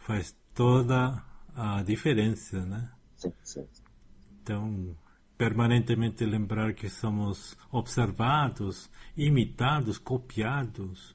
faz 0.00 0.34
toda 0.54 1.22
a 1.54 1.82
diferença, 1.82 2.64
né? 2.64 2.90
Sim, 3.18 3.32
sim. 3.42 3.66
Então, 4.40 4.96
permanentemente 5.36 6.24
lembrar 6.24 6.72
que 6.72 6.88
somos 6.88 7.54
observados, 7.70 8.90
imitados, 9.14 9.98
copiados, 9.98 11.14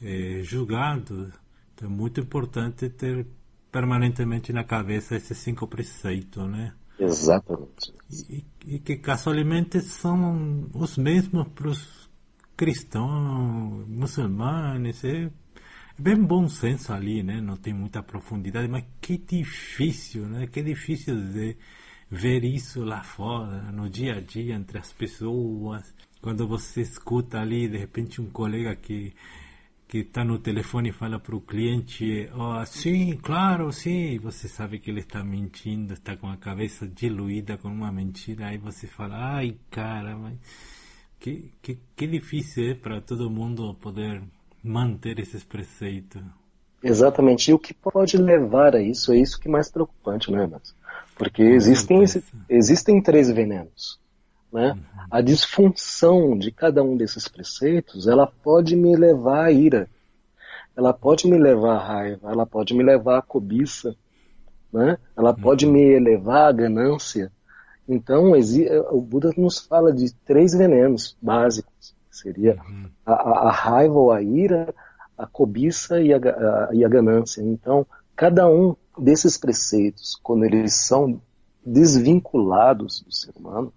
eh, 0.00 0.40
julgados. 0.42 1.34
Então, 1.74 1.90
é 1.90 1.92
muito 1.92 2.20
importante 2.20 2.88
ter 2.88 3.26
permanentemente 3.76 4.54
na 4.54 4.64
cabeça 4.64 5.16
esses 5.16 5.36
cinco 5.36 5.66
preceitos, 5.66 6.48
né? 6.48 6.72
Exatamente. 6.98 7.92
E, 8.30 8.42
e 8.64 8.78
que 8.78 8.96
casualmente 8.96 9.82
são 9.82 10.66
os 10.72 10.96
mesmos 10.96 11.46
para 11.48 11.68
os 11.68 12.08
cristãos, 12.56 13.86
muçulmanos, 13.86 15.04
é 15.04 15.30
bem 15.98 16.16
bom 16.16 16.48
senso 16.48 16.90
ali, 16.90 17.22
né? 17.22 17.38
Não 17.38 17.58
tem 17.58 17.74
muita 17.74 18.02
profundidade, 18.02 18.66
mas 18.66 18.86
que 18.98 19.18
difícil, 19.18 20.26
né? 20.26 20.46
Que 20.46 20.62
difícil 20.62 21.14
de 21.14 21.58
ver 22.10 22.44
isso 22.44 22.82
lá 22.82 23.02
fora, 23.02 23.70
no 23.72 23.90
dia 23.90 24.14
a 24.14 24.20
dia, 24.22 24.54
entre 24.54 24.78
as 24.78 24.90
pessoas. 24.90 25.94
Quando 26.22 26.48
você 26.48 26.80
escuta 26.80 27.38
ali, 27.38 27.68
de 27.68 27.76
repente, 27.76 28.22
um 28.22 28.30
colega 28.30 28.74
que 28.74 29.12
que 29.88 29.98
está 29.98 30.24
no 30.24 30.38
telefone 30.38 30.88
e 30.88 30.92
fala 30.92 31.18
para 31.18 31.36
o 31.36 31.40
cliente, 31.40 32.28
oh, 32.34 32.64
sim, 32.66 33.16
claro, 33.22 33.70
sim, 33.72 34.18
você 34.18 34.48
sabe 34.48 34.80
que 34.80 34.90
ele 34.90 35.00
está 35.00 35.22
mentindo, 35.22 35.94
está 35.94 36.16
com 36.16 36.28
a 36.28 36.36
cabeça 36.36 36.88
diluída 36.88 37.56
com 37.56 37.68
uma 37.68 37.92
mentira, 37.92 38.48
aí 38.48 38.58
você 38.58 38.86
fala, 38.86 39.36
ai, 39.36 39.56
cara, 39.70 40.16
mas 40.16 40.34
que, 41.20 41.52
que, 41.62 41.78
que 41.94 42.06
difícil 42.06 42.70
é 42.70 42.74
para 42.74 43.00
todo 43.00 43.30
mundo 43.30 43.74
poder 43.74 44.22
manter 44.62 45.20
esses 45.20 45.44
preceitos. 45.44 46.22
Exatamente, 46.82 47.50
e 47.50 47.54
o 47.54 47.58
que 47.58 47.72
pode 47.72 48.16
levar 48.16 48.74
a 48.74 48.82
isso, 48.82 49.12
é 49.12 49.18
isso 49.18 49.38
que 49.38 49.48
é 49.48 49.50
mais 49.50 49.70
preocupante, 49.70 50.30
né, 50.32 50.48
Mas? 50.50 50.74
Porque 51.16 51.42
existem, 51.42 51.98
existem 52.48 53.00
três 53.00 53.30
venenos. 53.30 53.98
Né? 54.56 54.72
Uhum. 54.72 55.06
A 55.10 55.20
disfunção 55.20 56.38
de 56.38 56.50
cada 56.50 56.82
um 56.82 56.96
desses 56.96 57.28
preceitos, 57.28 58.08
ela 58.08 58.26
pode 58.26 58.74
me 58.74 58.96
levar 58.96 59.44
à 59.44 59.52
ira, 59.52 59.86
ela 60.74 60.94
pode 60.94 61.28
me 61.28 61.36
levar 61.36 61.74
à 61.74 61.86
raiva, 61.86 62.32
ela 62.32 62.46
pode 62.46 62.72
me 62.72 62.82
levar 62.82 63.18
à 63.18 63.22
cobiça, 63.22 63.94
né? 64.72 64.96
ela 65.14 65.32
uhum. 65.32 65.42
pode 65.42 65.66
me 65.66 65.82
elevar 65.82 66.48
à 66.48 66.52
ganância. 66.52 67.30
Então, 67.86 68.32
o 68.92 69.00
Buda 69.02 69.30
nos 69.36 69.58
fala 69.58 69.92
de 69.92 70.10
três 70.24 70.54
venenos 70.54 71.14
básicos, 71.20 71.94
seria 72.10 72.56
uhum. 72.66 72.88
a, 73.04 73.12
a, 73.12 73.52
raiva 73.52 73.94
ou 73.94 74.10
a 74.10 74.22
ira, 74.22 74.74
a 75.18 75.26
cobiça 75.26 76.00
e 76.00 76.14
a, 76.14 76.16
a, 76.16 76.70
e 76.72 76.82
a 76.82 76.88
ganância. 76.88 77.42
Então, 77.42 77.86
cada 78.16 78.48
um 78.48 78.74
desses 78.98 79.36
preceitos, 79.36 80.18
quando 80.22 80.44
eles 80.44 80.72
são 80.86 81.20
desvinculados 81.62 83.02
do 83.02 83.12
ser 83.12 83.32
humano, 83.36 83.70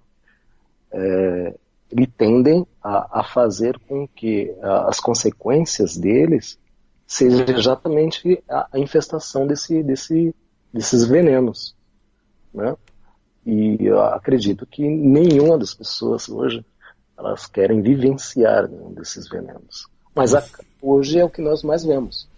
é, 0.92 1.56
e 1.92 2.08
tendem 2.08 2.66
a, 2.84 3.20
a, 3.20 3.24
fazer 3.24 3.80
com 3.88 4.08
que 4.08 4.54
as 4.62 5.00
consequências 5.00 5.98
deles 5.98 6.60
seja 7.08 7.46
exatamente 7.50 8.44
a, 8.48 8.68
a 8.74 8.80
infestação 8.80 9.48
desse, 9.48 9.82
desse, 9.82 10.36
desses 10.72 11.08
venenos. 11.08 11.76
Né? 12.54 12.76
E 13.46 13.78
eu 13.82 14.02
acredito 14.02 14.66
que 14.66 14.88
nenhuma 14.88 15.58
das 15.58 15.74
pessoas 15.74 16.30
hoje 16.30 16.64
elas 17.18 17.48
querem 17.48 17.82
vivenciar 17.82 18.68
nenhum 18.68 18.94
desses 18.94 19.28
venenos. 19.28 19.88
Mas 20.16 20.34
a, 20.36 20.44
hoje 20.82 21.20
é 21.20 21.26
o 21.26 21.30
que 21.30 21.42
nós 21.42 21.64
mais 21.64 21.84
vemos. 21.84 22.30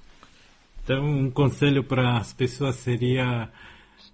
Então, 0.83 1.03
um 1.03 1.29
conselho 1.29 1.83
para 1.83 2.17
as 2.17 2.33
pessoas 2.33 2.77
seria 2.77 3.49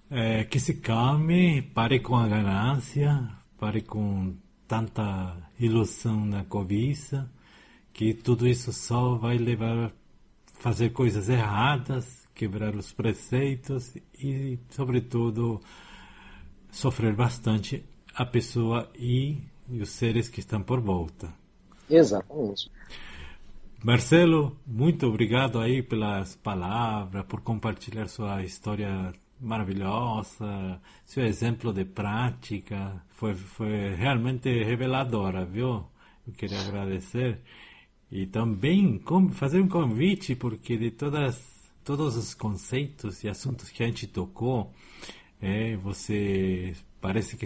é, 0.09 0.43
que 0.43 0.59
se 0.59 0.73
calme, 0.75 1.61
pare 1.61 1.99
com 1.99 2.15
a 2.15 2.27
ganância, 2.27 3.29
pare 3.57 3.81
com 3.81 4.35
tanta 4.67 5.35
ilusão 5.59 6.25
na 6.25 6.43
cobiça, 6.43 7.29
que 7.93 8.13
tudo 8.13 8.47
isso 8.47 8.71
só 8.71 9.15
vai 9.15 9.37
levar 9.37 9.85
a 9.85 9.91
fazer 10.53 10.91
coisas 10.91 11.29
erradas, 11.29 12.27
quebrar 12.35 12.75
os 12.75 12.93
preceitos 12.93 13.95
e, 14.19 14.59
sobretudo, 14.69 15.61
sofrer 16.69 17.15
bastante 17.15 17.83
a 18.13 18.25
pessoa 18.25 18.89
e, 18.95 19.37
e 19.69 19.81
os 19.81 19.89
seres 19.89 20.29
que 20.29 20.39
estão 20.39 20.61
por 20.61 20.79
volta. 20.79 21.33
Exatamente. 21.89 22.69
Marcelo, 23.83 24.57
muito 24.65 25.07
obrigado 25.07 25.59
aí 25.59 25.81
pelas 25.81 26.35
palavras, 26.35 27.25
por 27.25 27.41
compartilhar 27.41 28.07
sua 28.07 28.43
história 28.43 29.13
maravilhosa, 29.39 30.81
seu 31.05 31.25
exemplo 31.25 31.71
de 31.71 31.85
prática 31.85 33.01
foi, 33.09 33.35
foi 33.35 33.95
realmente 33.95 34.63
reveladora, 34.63 35.45
viu? 35.45 35.85
Eu 36.27 36.33
queria 36.33 36.59
agradecer 36.59 37.39
e 38.11 38.25
também 38.25 39.01
fazer 39.33 39.61
um 39.61 39.67
convite 39.67 40.35
porque 40.35 40.77
de 40.77 40.91
todas 40.91 41.57
todos 41.83 42.17
os 42.17 42.33
conceitos 42.33 43.23
e 43.23 43.29
assuntos 43.29 43.69
que 43.69 43.81
a 43.81 43.85
gente 43.85 44.07
tocou, 44.07 44.73
é, 45.41 45.77
você 45.77 46.75
parece 46.99 47.37
que 47.37 47.45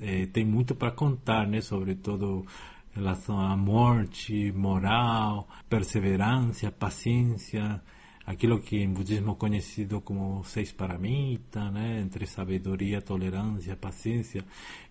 é, 0.00 0.24
tem 0.26 0.42
muito 0.42 0.74
para 0.74 0.90
contar, 0.90 1.46
né? 1.46 1.60
Sobretudo 1.60 2.46
em 2.92 3.00
relação 3.00 3.38
à 3.38 3.54
morte, 3.56 4.50
moral, 4.52 5.46
perseverança, 5.68 6.70
paciência 6.72 7.82
aquilo 8.26 8.58
que 8.58 8.76
em 8.76 8.92
budismo 8.92 9.32
é 9.32 9.34
conhecido 9.34 10.00
como 10.00 10.42
seis 10.44 10.72
paramitas, 10.72 11.72
né, 11.72 12.00
entre 12.00 12.26
sabedoria, 12.26 13.02
tolerância, 13.02 13.76
paciência. 13.76 14.44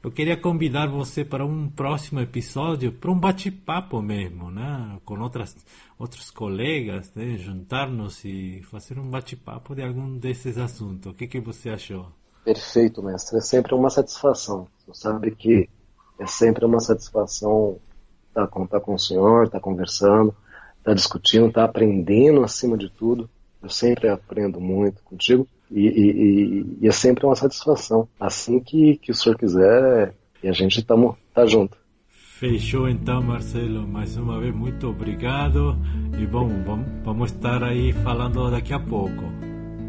Eu 0.03 0.11
queria 0.11 0.37
convidar 0.37 0.87
você 0.87 1.25
para 1.25 1.45
um 1.45 1.67
próximo 1.69 2.19
episódio, 2.19 2.91
para 2.91 3.11
um 3.11 3.19
bate-papo 3.19 4.01
mesmo, 4.01 4.51
né, 4.51 4.99
com 5.03 5.19
outras 5.19 5.55
outros 5.97 6.29
colegas, 6.31 7.13
né, 7.15 7.37
juntar-nos 7.37 8.23
e 8.25 8.61
fazer 8.63 8.99
um 8.99 9.09
bate-papo 9.09 9.73
de 9.73 9.83
algum 9.83 10.17
desses 10.17 10.57
assuntos. 10.57 11.11
O 11.11 11.15
que 11.15 11.27
que 11.27 11.39
você 11.39 11.69
achou? 11.69 12.07
Perfeito, 12.43 13.01
mestre. 13.01 13.37
É 13.37 13.41
sempre 13.41 13.73
uma 13.73 13.89
satisfação. 13.89 14.67
Você 14.85 15.01
sabe 15.01 15.31
que 15.31 15.69
é 16.19 16.25
sempre 16.25 16.65
uma 16.65 16.79
satisfação 16.79 17.79
estar 18.27 18.47
com, 18.47 18.65
estar 18.65 18.81
com 18.81 18.93
o 18.95 18.99
senhor, 18.99 19.45
estar 19.45 19.59
conversando 19.59 20.35
está 20.83 20.93
discutindo, 20.93 21.47
está 21.47 21.63
aprendendo 21.63 22.43
acima 22.43 22.77
de 22.77 22.89
tudo. 22.89 23.29
Eu 23.61 23.69
sempre 23.69 24.09
aprendo 24.09 24.59
muito 24.59 25.01
contigo 25.03 25.47
e, 25.71 25.87
e, 25.87 26.65
e, 26.81 26.87
é 26.87 26.91
sempre 26.91 27.25
uma 27.25 27.35
satisfação. 27.35 28.07
Assim 28.19 28.59
que, 28.59 28.97
que 28.97 29.11
o 29.11 29.15
senhor 29.15 29.37
quiser, 29.37 30.13
e 30.43 30.49
a 30.49 30.51
gente 30.51 30.79
está 30.79 30.95
tá 31.33 31.45
junto. 31.45 31.77
Fechou 32.09 32.89
então, 32.89 33.23
Marcelo. 33.23 33.87
Mais 33.87 34.17
uma 34.17 34.37
vez, 34.39 34.53
muito 34.53 34.89
obrigado. 34.89 35.77
E 36.21 36.25
bom, 36.25 36.49
vamos, 36.65 36.87
vamos 37.03 37.31
estar 37.31 37.63
aí 37.63 37.93
falando 37.93 38.51
daqui 38.51 38.73
a 38.73 38.79
pouco. 38.79 39.23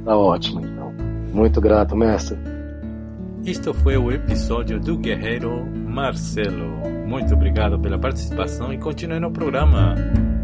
Tá 0.05 0.17
ótimo, 0.17 0.61
então. 0.65 0.93
Muito 1.33 1.61
grato, 1.61 1.97
mestre. 1.97 2.39
Este 3.47 3.75
foi 3.75 3.99
o 3.99 4.11
episódio 4.11 4.81
do 4.81 4.97
Guerreiro 4.97 5.67
Marcelo. 5.67 6.89
Muito 7.07 7.35
obrigado 7.35 7.79
pela 7.79 7.99
participação 7.99 8.73
e 8.73 8.79
continue 8.79 9.21
no 9.21 9.31
programa 9.31 9.95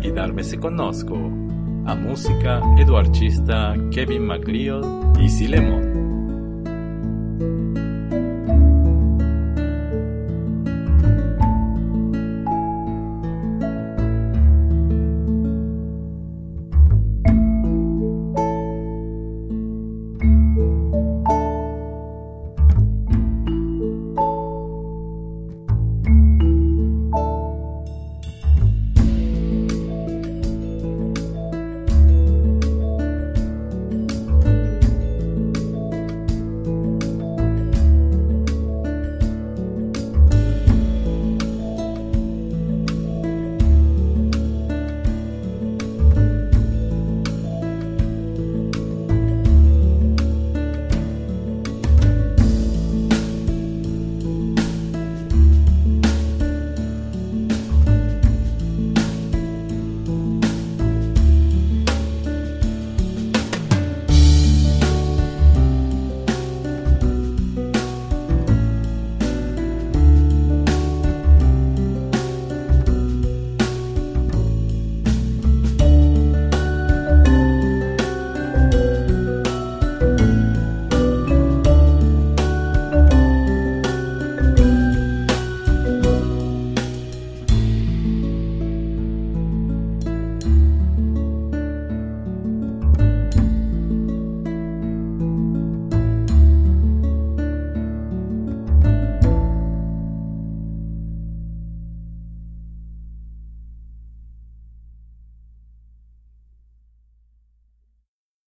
e 0.02 0.12
dar-me-se 0.12 0.58
conosco. 0.58 1.14
A 1.86 1.94
música 1.94 2.60
é 2.78 2.84
do 2.84 2.94
artista 2.94 3.74
Kevin 3.90 4.18
MacLeod 4.18 4.86
e 5.18 5.30
Silemon. 5.30 5.99